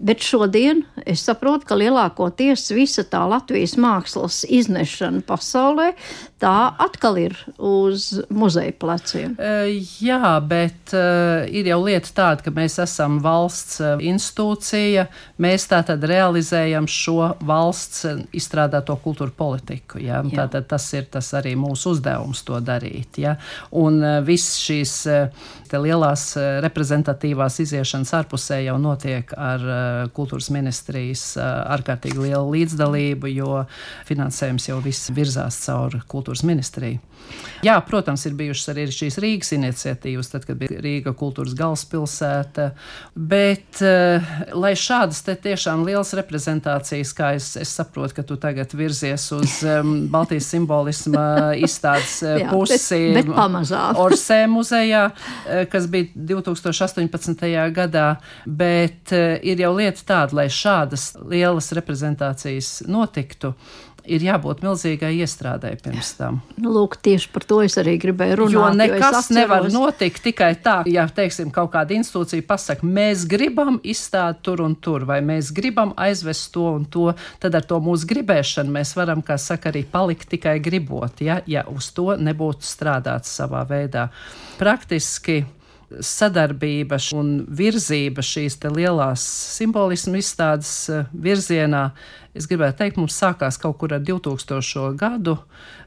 Bet 0.00 0.22
šodien 0.24 0.80
es 1.04 1.20
saprotu, 1.26 1.66
ka 1.68 1.76
lielākoties 1.76 2.70
visa 2.72 3.04
tā 3.04 3.20
Latvijas 3.28 3.74
mākslas 3.76 4.42
iznešana 4.48 5.20
pasaulē, 5.28 5.90
tā 6.40 6.72
atkal 6.80 7.18
ir 7.20 7.36
uz 7.60 8.06
muzeja 8.32 8.72
pleciem. 8.80 9.34
Eh, 9.36 9.84
Jā, 10.00 10.38
bet 10.40 10.94
uh, 10.96 11.44
ir 11.52 11.68
jau 11.68 11.82
lieta 11.84 12.08
tāda, 12.16 12.46
ka 12.46 12.52
mēs 12.54 12.78
esam 12.80 13.18
valsts 13.20 13.80
uh, 13.84 14.00
institūcija. 14.00 15.04
Mēs 15.44 15.68
tātad 15.68 16.04
realizējam 16.08 16.88
šo 16.88 17.34
valsts 17.44 18.06
izstrādāto 18.36 18.96
kultūra 19.04 19.34
politiku. 19.36 20.00
Ja? 20.00 20.22
Tātad 20.24 20.70
tas 20.70 20.88
ir 20.96 21.10
tas 21.12 21.28
arī 21.36 21.52
mūsu 21.60 21.92
uzdevums 21.92 22.40
to 22.48 22.56
darīt. 22.64 23.20
Ja? 23.20 23.36
Un 23.76 24.00
viss 24.24 24.56
šīs 24.64 24.94
te 25.70 25.80
lielās 25.80 26.32
reprezentatīvās 26.64 27.60
iziešanas 27.66 28.14
ārpusē 28.22 28.62
jau 28.64 28.78
notiek 28.80 29.32
ar 29.36 29.64
kultūras 30.16 30.50
ministrijas 30.54 31.24
uh, 31.38 31.44
ārkārtīgi 31.76 32.26
lielu 32.28 32.56
līdzdalību, 32.56 33.30
jo 33.34 33.64
finansējums 34.08 34.70
jau 34.70 34.80
viss 34.84 35.12
virzās 35.14 35.60
caur 35.66 36.00
kultūras 36.10 36.44
ministriju. 36.46 37.00
Jā, 37.60 37.74
protams, 37.84 38.22
ir 38.24 38.34
bijušas 38.38 38.70
arī 38.72 38.86
šīs 38.94 39.18
Rīgas 39.20 39.52
iniciatīvas, 39.52 40.30
tad, 40.32 40.46
kad 40.48 40.56
bija 40.60 40.80
Rīga 40.80 41.12
kultūras 41.16 41.52
galvaspilsēta. 41.58 42.70
Bet, 43.14 43.82
eh, 43.84 44.30
lai 44.56 44.72
šādas 44.78 45.20
te 45.26 45.34
tiešām 45.36 45.84
liels 45.84 46.14
reprezentācijas, 46.16 47.12
kā 47.16 47.34
es, 47.36 47.52
es 47.60 47.72
saprotu, 47.76 48.16
ka 48.16 48.24
tu 48.26 48.38
tagad 48.40 48.72
virzies 48.74 49.26
uz 49.36 49.58
um, 49.68 49.92
Baltijas 50.14 50.48
simbolisma 50.54 51.26
izstādes 51.60 52.16
eh, 52.24 52.46
pusi. 52.48 53.02
Orsē 54.06 54.40
muzejā, 54.50 55.04
eh, 55.44 55.66
kas 55.70 55.88
bija 55.92 56.08
2018. 56.16 57.44
gadā, 57.76 58.08
bet 58.46 59.12
eh, 59.12 59.36
ir 59.52 59.60
jau 59.66 59.74
lieta 59.80 60.06
tāda, 60.06 60.36
lai 60.42 60.48
šādas 60.52 61.12
lielas 61.26 61.72
reprezentācijas 61.76 62.80
notiktu. 62.90 63.54
Ir 64.10 64.22
jābūt 64.24 64.62
milzīgai 64.64 65.10
iestrādē 65.20 65.74
pirms 65.84 66.14
tam. 66.16 66.38
Nu, 66.56 66.70
lūk, 66.72 66.94
tieši 67.04 67.28
par 67.34 67.44
to 67.46 67.58
es 67.62 67.74
arī 67.78 67.98
gribēju 68.00 68.38
runāt. 68.40 68.54
Jo 68.54 68.70
nekas 68.72 69.04
atceros- 69.18 69.36
nevar 69.36 69.66
notikt 69.70 70.22
tikai 70.24 70.48
tā, 70.64 70.78
ja, 70.88 71.04
teiksim, 71.06 71.50
kaut 71.52 71.68
kāda 71.74 71.92
institūcija 71.98 72.46
pasaka, 72.48 72.80
mēs 72.88 73.26
gribam 73.28 73.76
izstāt 73.84 74.40
tur 74.42 74.64
un 74.64 74.74
tur, 74.80 75.04
vai 75.04 75.20
mēs 75.20 75.52
gribam 75.52 75.92
aizvest 76.00 76.48
to 76.56 76.64
un 76.78 76.88
to, 76.88 77.12
tad 77.44 77.54
ar 77.60 77.68
to 77.68 77.76
mūsu 77.84 78.08
gribēšanu 78.08 78.72
mēs 78.80 78.96
varam, 78.96 79.20
kā 79.22 79.36
saka, 79.38 79.68
arī 79.70 79.84
palikt 79.84 80.32
tikai 80.32 80.56
gribot, 80.64 81.20
ja, 81.20 81.42
ja 81.46 81.66
uz 81.68 81.92
to 81.92 82.16
nebūtu 82.16 82.64
strādāts 82.64 83.36
savā 83.36 83.66
veidā. 83.68 84.08
Praktiski 84.58 85.44
sadarbība 85.98 86.98
un 87.18 87.32
virzība 87.46 88.22
šīs 88.22 88.58
lielās 88.70 89.24
simbolismu 89.56 90.20
izstādes 90.20 90.72
eh, 90.90 91.06
virzienā, 91.12 91.90
es 92.34 92.46
gribētu 92.46 92.78
teikt, 92.78 92.98
mums 93.00 93.16
sākās 93.18 93.58
kaut 93.60 93.78
kur 93.80 93.94
ar 93.94 94.02
2000. 94.06 94.94
gadu, 94.98 95.36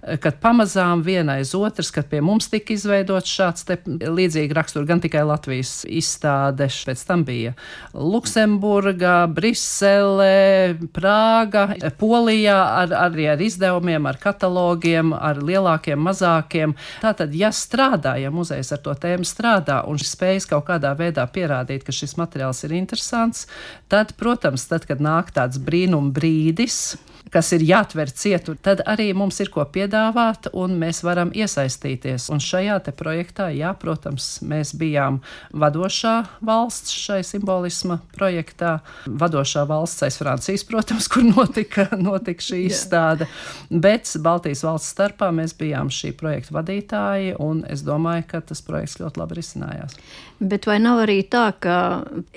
eh, 0.01 0.17
kad 0.17 0.39
pamazām 0.43 1.03
viena 1.03 1.37
aiz 1.39 1.53
otras, 1.55 1.91
kad 1.91 2.09
pie 2.09 2.21
mums 2.21 2.49
tika 2.51 2.73
izveidots 2.73 3.31
šāds 3.31 3.63
te 3.65 3.77
līdzīgi 3.87 4.53
rakstur, 4.53 4.85
gan 4.85 4.99
tikai 4.99 5.23
Latvijas 5.23 5.85
izstāde, 5.87 6.67
pēc 6.67 7.05
tam 7.07 7.23
bija 7.23 7.53
Luksemburga, 7.93 9.27
Brisele, 9.33 10.77
Prāga, 10.93 11.77
Polijā 11.97 12.59
ar, 12.83 12.89
arī 13.07 13.29
ar 13.31 13.39
izdevumiem, 13.39 14.05
ar 14.05 14.17
katalogiem, 14.17 15.13
ar 15.13 15.39
lielākiem, 15.39 15.99
mazākiem. 15.99 16.75
Tātad, 17.01 17.33
ja 17.33 17.49
strādā, 17.49 18.17
ja 18.19 18.31
muzejs 18.31 18.73
ar 18.75 18.83
to 18.83 18.93
tēmu 18.93 19.23
strādā 19.23 19.83
un 19.87 19.97
spējas 19.97 20.49
kaut 20.49 20.67
kādā 20.67 20.91
veidā 20.97 21.23
pierādīt, 21.31 21.85
ka 21.87 21.95
šis 21.95 22.17
materiāls 22.19 22.63
ir 22.67 22.75
interesants, 22.75 23.47
tad, 23.87 24.13
protams, 24.19 24.67
tad, 24.67 24.85
kad 24.89 24.99
nāk 25.03 25.31
tāds 25.31 25.59
brīnum 25.61 26.11
brīdis, 26.33 26.97
kas 27.33 27.49
ir 27.55 27.63
jātver 27.65 28.11
cietu, 28.13 28.53
tad 28.61 28.83
arī 28.85 29.07
mums 29.17 29.39
ir 29.41 29.49
ko 29.49 29.63
piedāvāt, 29.65 30.51
un 30.53 30.75
mēs 30.77 31.01
varam 31.05 31.31
iesaistīties. 31.33 32.27
Un 32.29 32.41
šajā 32.43 32.75
projektā, 32.93 33.47
jā, 33.53 33.71
protams, 33.73 34.39
mēs 34.45 34.75
bijām 34.77 35.19
vadošā 35.49 36.13
valsts 36.45 36.93
šai 36.93 37.23
simbolisma 37.25 37.99
projektā. 38.13 38.81
Vadošā 39.07 39.65
valsts 39.69 40.05
aiz 40.05 40.19
Francijas, 40.21 40.65
protams, 40.69 41.07
kur 41.09 41.25
notika, 41.25 41.87
notika 41.97 42.43
šī 42.43 42.67
izstāde, 42.67 43.29
bet 43.69 44.13
Baltijas 44.21 44.61
valsts 44.65 44.93
starpā 44.93 45.31
mēs 45.33 45.57
bijām 45.57 45.89
šī 45.89 46.13
projekta 46.19 46.59
vadītāji, 46.59 47.33
un 47.41 47.65
es 47.69 47.81
domāju, 47.85 48.27
ka 48.29 48.43
tas 48.51 48.61
projekts 48.61 48.99
ļoti 49.01 49.23
labi 49.23 49.41
risinājās. 49.41 49.97
Bet 50.43 50.69
vai 50.69 50.77
nav 50.83 51.05
arī 51.07 51.23
tā, 51.25 51.49
ka 51.63 51.79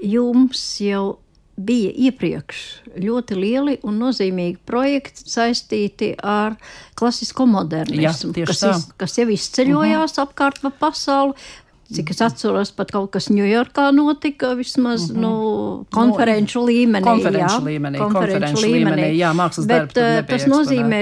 jums 0.00 0.64
jau 0.80 1.18
bija 1.56 1.90
iepriekš 2.08 2.62
ļoti 3.00 3.36
lieli 3.38 3.76
un 3.86 4.00
nozīmīgi 4.00 4.58
projekti 4.68 5.24
saistīti 5.30 6.12
ar 6.22 6.56
klasisko 6.96 7.46
modernismu, 7.48 8.32
Jā, 8.36 8.46
kas, 8.48 8.62
iz, 8.62 8.88
kas 9.00 9.16
jau 9.18 9.28
izceļojās 9.32 10.12
uh 10.12 10.18
-huh. 10.18 10.26
apkārt 10.28 10.60
pa 10.62 10.70
pasauli? 10.70 11.32
Cik 11.86 12.10
es 12.10 12.20
atceros, 12.24 12.72
pat 12.74 12.90
kaut 12.90 13.12
kas 13.14 13.28
Ņujorkā 13.30 13.84
notika, 13.94 14.54
vismaz 14.58 15.04
mm 15.06 15.16
-hmm. 15.16 15.20
nu, 15.22 15.84
konferenču 15.94 16.58
no, 16.58 16.66
līmenī. 16.66 17.04
Konferenču 17.04 17.60
jā, 17.60 17.66
līmenī, 17.66 17.98
konferenču 17.98 18.62
līmenī, 18.62 19.10
jā, 19.14 19.30
mākslas 19.38 19.68
Bet, 19.70 19.94
darbi. 19.94 20.26
Tas 20.28 20.46
nozīmē, 20.50 21.00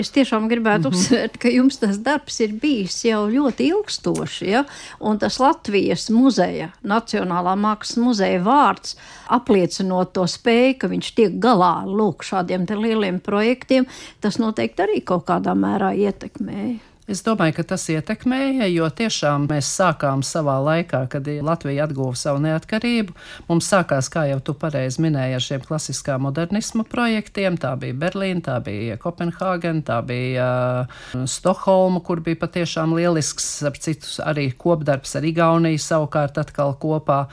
es 0.00 0.10
tiešām 0.10 0.46
gribētu 0.48 0.88
mm 0.88 0.94
-hmm. 0.94 0.98
uzsvērt, 0.98 1.38
ka 1.38 1.48
jums 1.48 1.78
tas 1.78 1.98
darbs 1.98 2.40
ir 2.40 2.52
bijis 2.52 3.04
jau 3.04 3.26
ļoti 3.26 3.60
ilgstoši, 3.72 4.46
ja? 4.50 4.64
un 5.00 5.18
tas 5.18 5.38
Latvijas 5.38 6.10
muzeja, 6.10 6.70
Nacionālā 6.84 7.56
mākslas 7.56 7.96
muzeja 7.96 8.40
vārds, 8.40 8.96
apliecinot 9.28 10.12
to 10.12 10.26
spēju, 10.26 10.78
ka 10.78 10.86
viņš 10.88 11.14
tiek 11.14 11.32
galā 11.32 11.82
lūk 11.86 12.22
šādiem 12.22 12.66
lieliem 12.70 13.20
projektiem, 13.20 13.86
tas 14.20 14.38
noteikti 14.38 14.82
arī 14.82 15.00
kaut 15.04 15.26
kādā 15.26 15.54
mērā 15.54 15.90
ietekmēja. 15.96 16.89
Es 17.10 17.24
domāju, 17.26 17.56
ka 17.56 17.64
tas 17.72 17.88
ietekmēja, 17.90 18.68
jo 18.70 18.86
tiešām 18.86 19.48
mēs 19.50 19.66
sākām 19.74 20.20
savā 20.22 20.60
laikā, 20.62 21.00
kad 21.10 21.26
Latvija 21.26 21.88
atguva 21.88 22.14
savu 22.14 22.38
neatkarību. 22.44 23.16
Mums 23.48 23.66
sākās, 23.72 24.06
kā 24.14 24.28
jau 24.28 24.36
tu 24.46 24.54
pareizi 24.54 25.02
minēji, 25.02 25.34
ar 25.34 25.42
šiem 25.42 25.64
klasiskā 25.66 26.20
modernisma 26.22 26.84
projektiem. 26.86 27.56
Tā 27.58 27.72
bija 27.82 27.96
Berlīna, 27.98 28.44
tā 28.46 28.60
bija 28.62 28.94
Kopenhāgena, 29.02 29.82
tā 29.88 29.96
bija 30.06 30.46
uh, 30.84 31.24
Stokholma, 31.26 31.98
kur 32.06 32.22
bija 32.22 32.38
patiešām 32.44 32.94
lielisks, 32.94 33.48
ap 33.66 33.80
citus 33.82 34.20
arī 34.22 34.46
kopdarbs 34.54 35.16
ar 35.18 35.26
Igauniju 35.26 35.82
savukārt 35.82 36.38
atkal 36.38 36.76
kopā. 36.78 37.24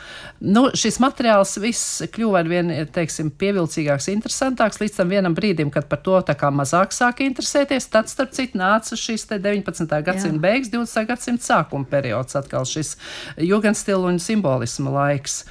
Nu, 0.41 0.71
šis 0.73 0.97
materiāls 1.05 1.53
viss 1.61 2.01
kļuva 2.17 2.41
ar 2.41 2.49
vien, 2.49 2.73
teiksim, 2.97 3.29
pievilcīgāks, 3.29 4.09
interesantāks 4.15 4.81
līdz 4.81 4.97
tam 5.03 5.13
vienam 5.13 5.37
brīdim, 5.37 5.69
kad 5.69 5.85
par 5.85 6.01
to 6.01 6.17
tā 6.25 6.33
kā 6.33 6.49
mazāk 6.49 6.97
sāka 6.97 7.29
interesēties. 7.29 7.91
Tad, 7.93 8.09
starp 8.09 8.33
citu, 8.33 8.57
nāca 8.57 8.97
šis 8.97 9.29
te 9.29 9.37
19. 9.37 9.66
19. 9.67 10.03
gadsimta 10.03 10.39
beigas, 10.39 10.71
20. 10.71 11.07
gadsimta 11.09 11.43
sākuma 11.43 11.87
periods, 11.89 12.37
atkal 12.39 12.65
šis 12.67 12.95
jugendstila 13.43 14.07
un 14.07 14.19
simbolisma 14.21 14.93
laiks. 14.93 15.41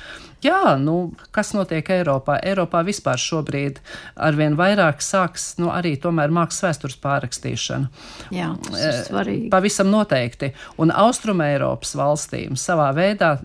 Jā, 0.47 0.77
nu, 0.81 0.97
kas 1.35 1.53
notiek 1.57 1.89
Eiropā? 1.97 2.39
Eiropā 2.47 2.83
vispār 2.87 3.19
šobrīd 3.21 3.81
arvien 4.15 4.57
vairāk 4.59 5.03
sāks 5.05 5.55
nu, 5.61 5.71
arī 5.75 5.97
mākslas 5.99 6.63
vēstures 6.67 6.99
pārrakstīšana. 7.03 7.91
Jā, 8.35 8.53
tas 8.67 8.83
ir 8.83 8.99
svarīgi. 9.09 9.49
Pavisam 9.51 9.91
noteikti. 9.91 10.53
Un 10.79 10.93
Austrum 10.95 11.41
Eiropas 11.45 11.95
valstīm 11.99 12.57
savā 12.61 12.93
veidā 12.97 13.37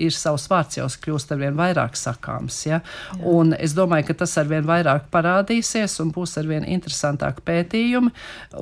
ir 0.00 0.14
savs 0.16 0.46
vārds 0.50 0.78
jau 0.78 0.88
kļūst 1.04 1.34
arvien 1.34 1.56
vairāk 1.56 1.96
sakāms. 1.98 2.58
Ja? 2.66 2.80
Jā. 2.80 3.22
Un 3.30 3.54
es 3.56 3.74
domāju, 3.76 4.10
ka 4.10 4.18
tas 4.22 4.36
arvien 4.40 4.66
vairāk 4.66 5.08
parādīsies 5.12 5.98
un 6.02 6.12
būs 6.14 6.36
arvien 6.40 6.66
interesantāk 6.66 7.42
pētījumi. 7.46 8.12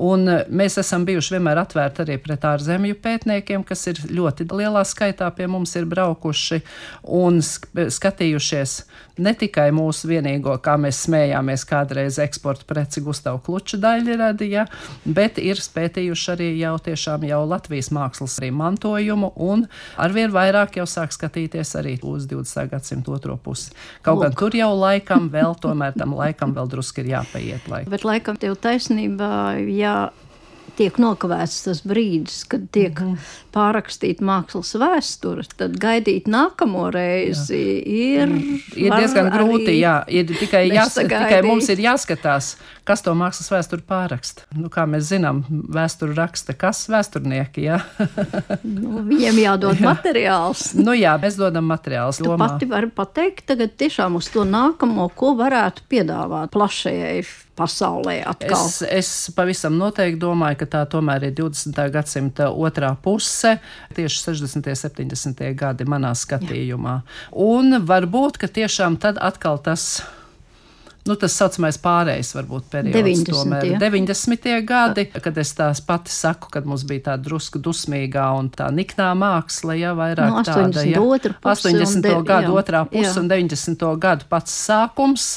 Un 0.03 0.27
mēs 0.49 0.79
esam 0.81 1.05
bijuši 1.07 1.37
vienmēr 1.37 1.63
atvērti 1.63 2.05
arī 2.05 2.19
pret 2.23 2.47
ārzemju 2.47 2.99
pētniekiem, 3.03 3.65
kas 3.67 3.87
ir 3.91 4.01
ļoti 4.09 4.47
lielā 4.51 4.83
skaitā 4.87 5.29
pie 5.35 5.49
mums 5.51 5.75
ir 5.79 5.87
braukuši 5.89 6.61
un 7.19 7.41
skatījušies 7.93 8.75
ne 9.19 9.33
tikai 9.35 9.67
mūsu 9.75 10.07
vienīgo, 10.09 10.53
kā 10.63 10.75
mēs 10.79 11.01
smējāmies 11.05 11.65
kādreiz 11.67 12.19
eksporta 12.23 12.67
preci 12.69 13.03
Gustavu 13.03 13.41
Kluča 13.45 13.79
daļradi, 13.81 14.47
ja, 14.53 14.65
bet 15.05 15.39
ir 15.41 15.59
spētījuši 15.59 16.31
arī 16.35 16.49
jau 16.59 16.75
tiešām 16.89 17.25
jau 17.27 17.41
Latvijas 17.49 17.91
mākslas 17.95 18.37
arī 18.41 18.51
mantojumu 18.55 19.33
un 19.49 19.65
arvien 19.99 20.31
vairāk 20.33 20.79
jau 20.79 20.87
sāk 20.89 21.15
skatīties 21.15 21.75
arī 21.79 21.97
uz 22.03 22.29
20. 22.29 22.71
gadsimtu 22.71 23.17
otro 23.17 23.37
pusi. 23.37 23.73
Kaut 24.05 24.19
Lūk. 24.19 24.23
gan 24.27 24.39
tur 24.39 24.57
jau 24.59 24.71
laikam 24.77 25.29
vēl, 25.33 25.57
tomēr 25.59 25.97
tam 25.97 26.15
laikam 26.17 26.55
vēl 26.55 26.71
druski 26.71 27.03
ir 27.03 27.13
jāpaiet. 27.17 27.67
Laik. 27.69 27.91
Bet 27.91 28.07
laikam 28.07 28.39
tev 28.39 28.55
taisnība, 28.61 29.59
ja 29.67 30.09
tiek 30.79 30.99
nokavēts 31.01 31.63
tas 31.65 31.81
brīdis, 31.87 32.43
kad 32.49 32.67
tiek 32.71 32.93
mm 32.99 33.13
-hmm. 33.13 33.48
Pārrakstīta 33.53 34.25
mākslas 34.25 34.71
vēsture, 34.79 35.45
tad 35.59 35.77
gaidīt 35.81 36.29
nākamo 36.29 36.87
reizi 36.93 37.59
jā. 37.59 37.79
ir, 37.85 38.33
mm. 38.33 38.59
ir 38.77 38.95
diezgan 38.95 39.31
grūti. 39.33 39.75
Jā, 39.79 39.95
ir 40.07 40.29
tikai, 40.29 40.65
jās, 40.71 40.97
tikai 40.99 41.41
mums 41.45 41.69
ir 41.73 41.81
jāskatās, 41.83 42.53
kas 42.87 43.03
to 43.05 43.15
mākslas 43.17 43.51
vēsturi 43.53 43.85
pārraksta. 43.89 44.47
Nu, 44.57 44.71
kā 44.73 44.85
mēs 44.89 45.09
zinām, 45.11 45.43
vēsturi 45.49 46.17
raksta 46.17 46.55
kas 46.57 46.85
vēsturnieki. 46.91 47.67
Jā. 47.69 47.81
nu, 48.63 49.03
viņiem 49.09 49.43
jādod 49.43 49.79
jā. 49.79 49.89
materiāls. 49.89 50.69
nu, 50.79 50.95
jā, 50.97 51.17
mēs 51.21 51.39
dodam 51.39 51.69
materiālus. 51.69 52.21
Tu 52.21 52.29
lomā. 52.29 52.53
pati 52.53 52.69
vari 52.69 52.89
pateikt 52.93 53.47
tagad 53.53 53.77
tiešām 53.79 54.19
uz 54.19 54.31
to 54.33 54.47
nākamo, 54.47 55.09
ko 55.15 55.35
varētu 55.39 55.85
piedāvāt 55.91 56.53
plašajai 56.55 57.21
pasaulē 57.59 58.19
atkal. 58.29 58.55
Es, 58.55 58.79
es 58.83 59.09
pavisam 59.35 59.75
noteikti 59.79 60.19
domāju, 60.21 60.61
ka 60.61 60.69
tā 60.77 60.83
tomēr 60.93 61.29
ir 61.29 61.35
20. 61.37 61.79
gadsimta 61.93 62.49
otrā 62.53 62.93
puse, 63.03 63.29
tieši 63.97 64.23
60. 64.25 64.69
un 64.69 64.79
70. 64.83 65.43
gadi 65.57 65.87
manā 65.89 66.13
skatījumā. 66.17 66.95
Jā. 67.01 67.33
Un 67.33 67.81
varbūt, 67.89 68.39
ka 68.41 68.51
tiešām 68.59 68.99
tad 69.01 69.21
atkal 69.21 69.61
tas 69.63 70.01
nu, 71.07 71.15
tas 71.17 71.33
saucamais 71.33 71.79
pārējais, 71.81 72.33
varbūt 72.37 72.67
periods, 72.73 73.23
90. 73.23 73.31
tomēr 73.33 73.65
ja? 73.71 73.79
90. 73.81 74.49
gadi, 74.67 75.05
kad 75.23 75.39
es 75.41 75.53
tās 75.57 75.81
pati 75.85 76.13
saku, 76.13 76.51
kad 76.53 76.67
mums 76.69 76.83
bija 76.89 77.07
tā 77.07 77.15
drusku 77.21 77.61
dusmīgā 77.63 78.27
un 78.37 78.51
tā 78.53 78.67
niknā 78.75 79.09
māksla, 79.17 79.77
ja 79.79 79.95
vairāk 79.97 80.35
no, 80.35 80.43
tāda, 80.45 80.85
ja 80.85 81.01
80. 81.01 82.05
gadu 82.27 82.51
jā, 82.51 82.59
otrā 82.61 82.83
puse 82.91 83.15
jā. 83.15 83.17
un 83.23 83.31
90. 83.31 83.89
gadu 84.03 84.29
pats 84.29 84.53
sākums 84.67 85.31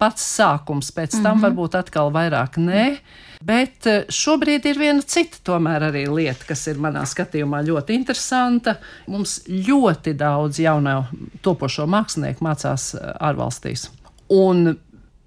pats 0.00 0.24
sākums, 0.36 0.90
pēc 0.94 1.14
tam 1.14 1.22
mm 1.22 1.28
-hmm. 1.30 1.44
varbūt 1.46 1.78
atkal 1.78 2.10
vairāk 2.12 2.58
nē. 2.58 2.98
Bet 3.44 3.86
eh, 3.90 4.04
šobrīd 4.08 4.64
ir 4.70 4.78
viena 4.80 5.04
cita 5.04 5.40
tomēr 5.44 5.90
arī 5.90 6.06
lieta, 6.08 6.46
kas 6.48 6.64
ir 6.70 6.80
manā 6.80 7.02
skatījumā 7.08 7.60
ļoti 7.66 7.96
interesanta. 7.98 8.78
Mums 9.10 9.42
ļoti 9.48 10.14
daudz 10.16 10.62
jauno 10.62 11.02
topošo 11.44 11.84
mākslinieku 11.90 12.44
mācās 12.46 12.92
eh, 12.96 13.10
ārvalstīs. 13.28 13.90
Un 14.32 14.70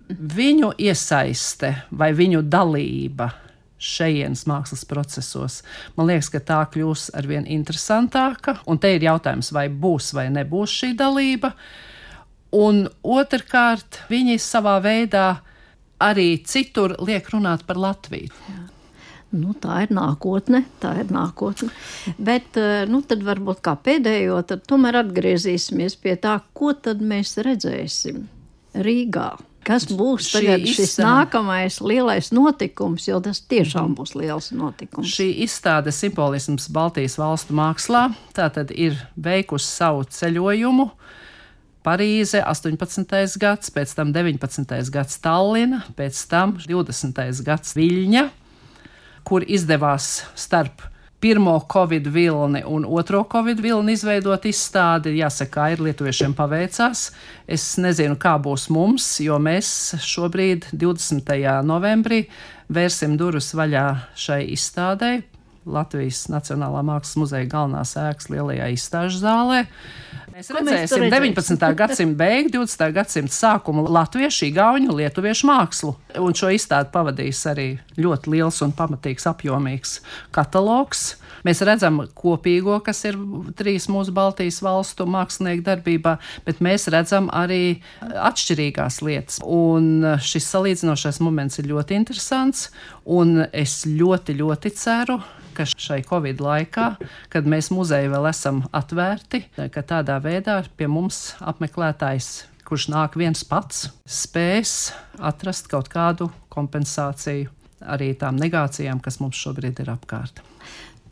viņu 0.08 0.72
iesaiste 0.82 1.74
vai 1.92 2.14
viņu 2.18 2.42
dalība 2.48 3.30
šejienes 3.78 4.48
mākslas 4.50 4.86
procesos. 4.90 5.60
Man 5.98 6.10
liekas, 6.10 6.32
ka 6.34 6.42
tā 6.42 6.62
kļūs 6.74 7.12
arvien 7.18 7.46
interesantāka, 7.46 8.58
un 8.66 8.80
te 8.82 8.96
ir 8.96 9.06
jautājums, 9.06 9.52
vai 9.54 9.68
būs 9.70 10.16
vai 10.18 10.32
nebūs 10.34 10.74
šī 10.80 10.96
dalība. 10.98 11.54
Un 12.58 12.88
otrkārt, 13.04 14.02
viņi 14.10 14.40
savā 14.42 14.80
veidā 14.82 15.28
arī 16.04 16.32
citur 16.46 16.96
liek 17.02 17.30
runāt 17.34 17.66
par 17.68 17.80
Latviju. 17.82 18.34
Jā. 18.50 18.64
Nu, 19.36 19.52
tā 19.60 19.82
ir 19.84 19.92
nākotne, 19.92 20.62
tā 20.80 20.94
ir 21.02 21.10
nākotne. 21.12 21.68
Bet, 22.16 22.56
eh, 22.56 22.86
nu, 22.88 23.02
tad 23.04 23.26
varbūt 23.28 23.60
kā 23.66 23.76
pēdējo, 23.76 24.40
tad 24.48 24.64
tomēr 24.70 25.02
atgriezīsimies 25.04 25.98
pie 26.00 26.16
tā, 26.16 26.40
ko 26.56 26.72
tad 26.74 27.04
mēs 27.04 27.36
redzēsim 27.44 28.24
Rīgā. 28.78 29.34
Kas 29.68 29.84
būs 29.92 30.30
tagad 30.32 30.64
šis 30.64 30.78
izstāde, 30.86 31.10
nākamais 31.10 31.82
lielais 31.84 32.30
notikums, 32.32 33.10
jo 33.10 33.20
tas 33.20 33.42
tiešām 33.52 33.98
būs 33.98 34.14
liels 34.16 34.54
notikums. 34.56 35.12
Šī 35.12 35.28
izstāde 35.44 35.92
simbolisms 35.92 36.70
Baltijas 36.72 37.18
valstu 37.20 37.58
mākslā 37.58 38.06
tātad 38.38 38.72
ir 38.72 38.96
veikusi 39.20 39.68
savu 39.68 40.06
ceļojumu 40.08 40.88
Parīze, 41.86 42.42
18. 42.44 43.38
gads, 43.40 43.72
pēc 43.72 43.94
tam 43.96 44.12
19. 44.16 44.92
gads 44.92 45.20
Tallina, 45.24 45.84
pēc 45.98 46.20
tam 46.32 46.58
20. 46.60 47.42
gads 47.46 47.76
Viļņa, 47.78 48.28
kur 49.28 49.46
izdevās 49.48 50.24
starp 50.36 50.84
pirmo 51.20 51.56
covid 51.74 52.08
vilni 52.14 52.62
un 52.66 52.86
otro 52.86 53.24
covid 53.32 53.62
vilni 53.62 53.96
izveidot 53.98 54.46
izstādi. 54.46 55.16
Jāsaka, 55.18 55.72
ir 55.74 55.82
lietuviešiem 55.86 56.36
paveicās. 56.38 57.08
Es 57.48 57.66
nezinu, 57.82 58.18
kā 58.22 58.36
būs 58.42 58.68
mums, 58.74 59.08
jo 59.24 59.40
mēs 59.42 59.96
šobrīd, 60.04 60.70
20. 60.74 61.34
novembrī, 61.66 62.26
vērsim 62.70 63.18
durvis 63.18 63.54
vaļā 63.58 63.88
šai 64.18 64.44
izstādei 64.54 65.24
Latvijas 65.68 66.26
Nacionālā 66.32 66.84
Mākslas 66.88 67.18
muzeja 67.20 67.48
galvenās 67.52 67.96
ēkas 68.00 68.32
lielajā 68.32 68.72
izstāžu 68.74 69.22
zālē. 69.22 69.66
Mēs 70.38 70.52
Ko 70.52 70.60
redzēsim 70.60 71.08
mēs 71.08 71.14
19. 71.16 71.70
gadsimta 71.80 72.18
beigu, 72.20 72.52
20. 72.60 72.92
gadsimta 72.94 73.34
sākumu 73.34 73.88
latviešu, 73.90 74.46
igauņu, 74.52 74.94
lietuviešu 75.00 75.48
mākslu. 75.50 75.96
Un 76.22 76.36
šo 76.38 76.52
izstādi 76.54 76.92
pavadīs 76.94 77.40
arī 77.50 77.72
ļoti 77.98 78.36
liels 78.36 78.62
un 78.62 78.76
pamatīgs, 78.78 79.26
apjomīgs 79.32 79.96
katalogs. 80.36 81.16
Mēs 81.48 81.62
redzam 81.66 82.04
kopīgo, 82.18 82.78
kas 82.86 83.02
ir 83.10 83.18
trīs 83.58 83.88
mūsu 83.90 84.14
Baltijas 84.14 84.60
valstu 84.62 85.08
mākslinieku 85.10 85.66
darbībā, 85.66 86.18
bet 86.46 86.62
mēs 86.62 86.86
redzam 86.94 87.32
arī 87.34 87.80
atšķirīgās 88.04 89.02
lietas. 89.06 89.42
Un 89.42 90.06
šis 90.22 90.52
salīdzinošais 90.54 91.22
moments 91.26 91.58
ir 91.58 91.72
ļoti 91.72 91.98
interesants, 91.98 92.68
un 93.06 93.48
es 93.50 93.80
ļoti, 93.90 94.38
ļoti 94.38 94.74
ceru, 94.78 95.18
ka 95.58 95.66
šai 95.70 96.04
Covid 96.08 96.44
laikā, 96.44 96.90
kad 97.34 97.50
mēs 97.50 97.72
muzeji 97.74 98.12
vēl 98.14 98.30
esam 98.30 98.62
atvērti, 98.76 99.44
ka 99.74 99.82
tādā 99.82 100.20
veidā 100.24 100.62
pie 100.78 100.90
mums 100.92 101.34
apmeklētājs 101.42 102.30
kurš 102.68 102.90
nāk 102.92 103.16
viens 103.16 103.46
pats, 103.48 103.88
spēs 104.04 104.92
atrast 105.24 105.70
kaut 105.72 105.88
kādu 105.92 106.28
kompensāciju 106.52 107.54
arī 107.88 108.12
tām 108.20 108.40
negācijām, 108.42 109.00
kas 109.04 109.22
mums 109.22 109.40
šobrīd 109.40 109.80
ir 109.84 109.92
apkārt. 109.94 110.42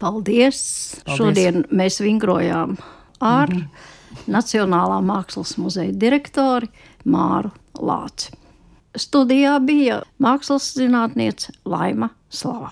Paldies! 0.01 0.59
Paldies. 1.05 1.17
Šodien 1.17 1.61
mēs 1.71 2.01
vingrojām 2.03 2.75
ar 3.19 3.53
mm 3.53 3.61
-hmm. 3.61 3.93
Nacionālā 4.31 5.01
mākslas 5.03 5.57
muzeja 5.57 5.91
direktori 5.91 6.67
Māru 7.05 7.51
Lāci. 7.73 8.31
Studijā 8.95 9.59
bija 9.59 10.01
mākslas 10.19 10.73
zinātniece 10.77 11.51
Laima 11.65 12.09
Slava. 12.29 12.71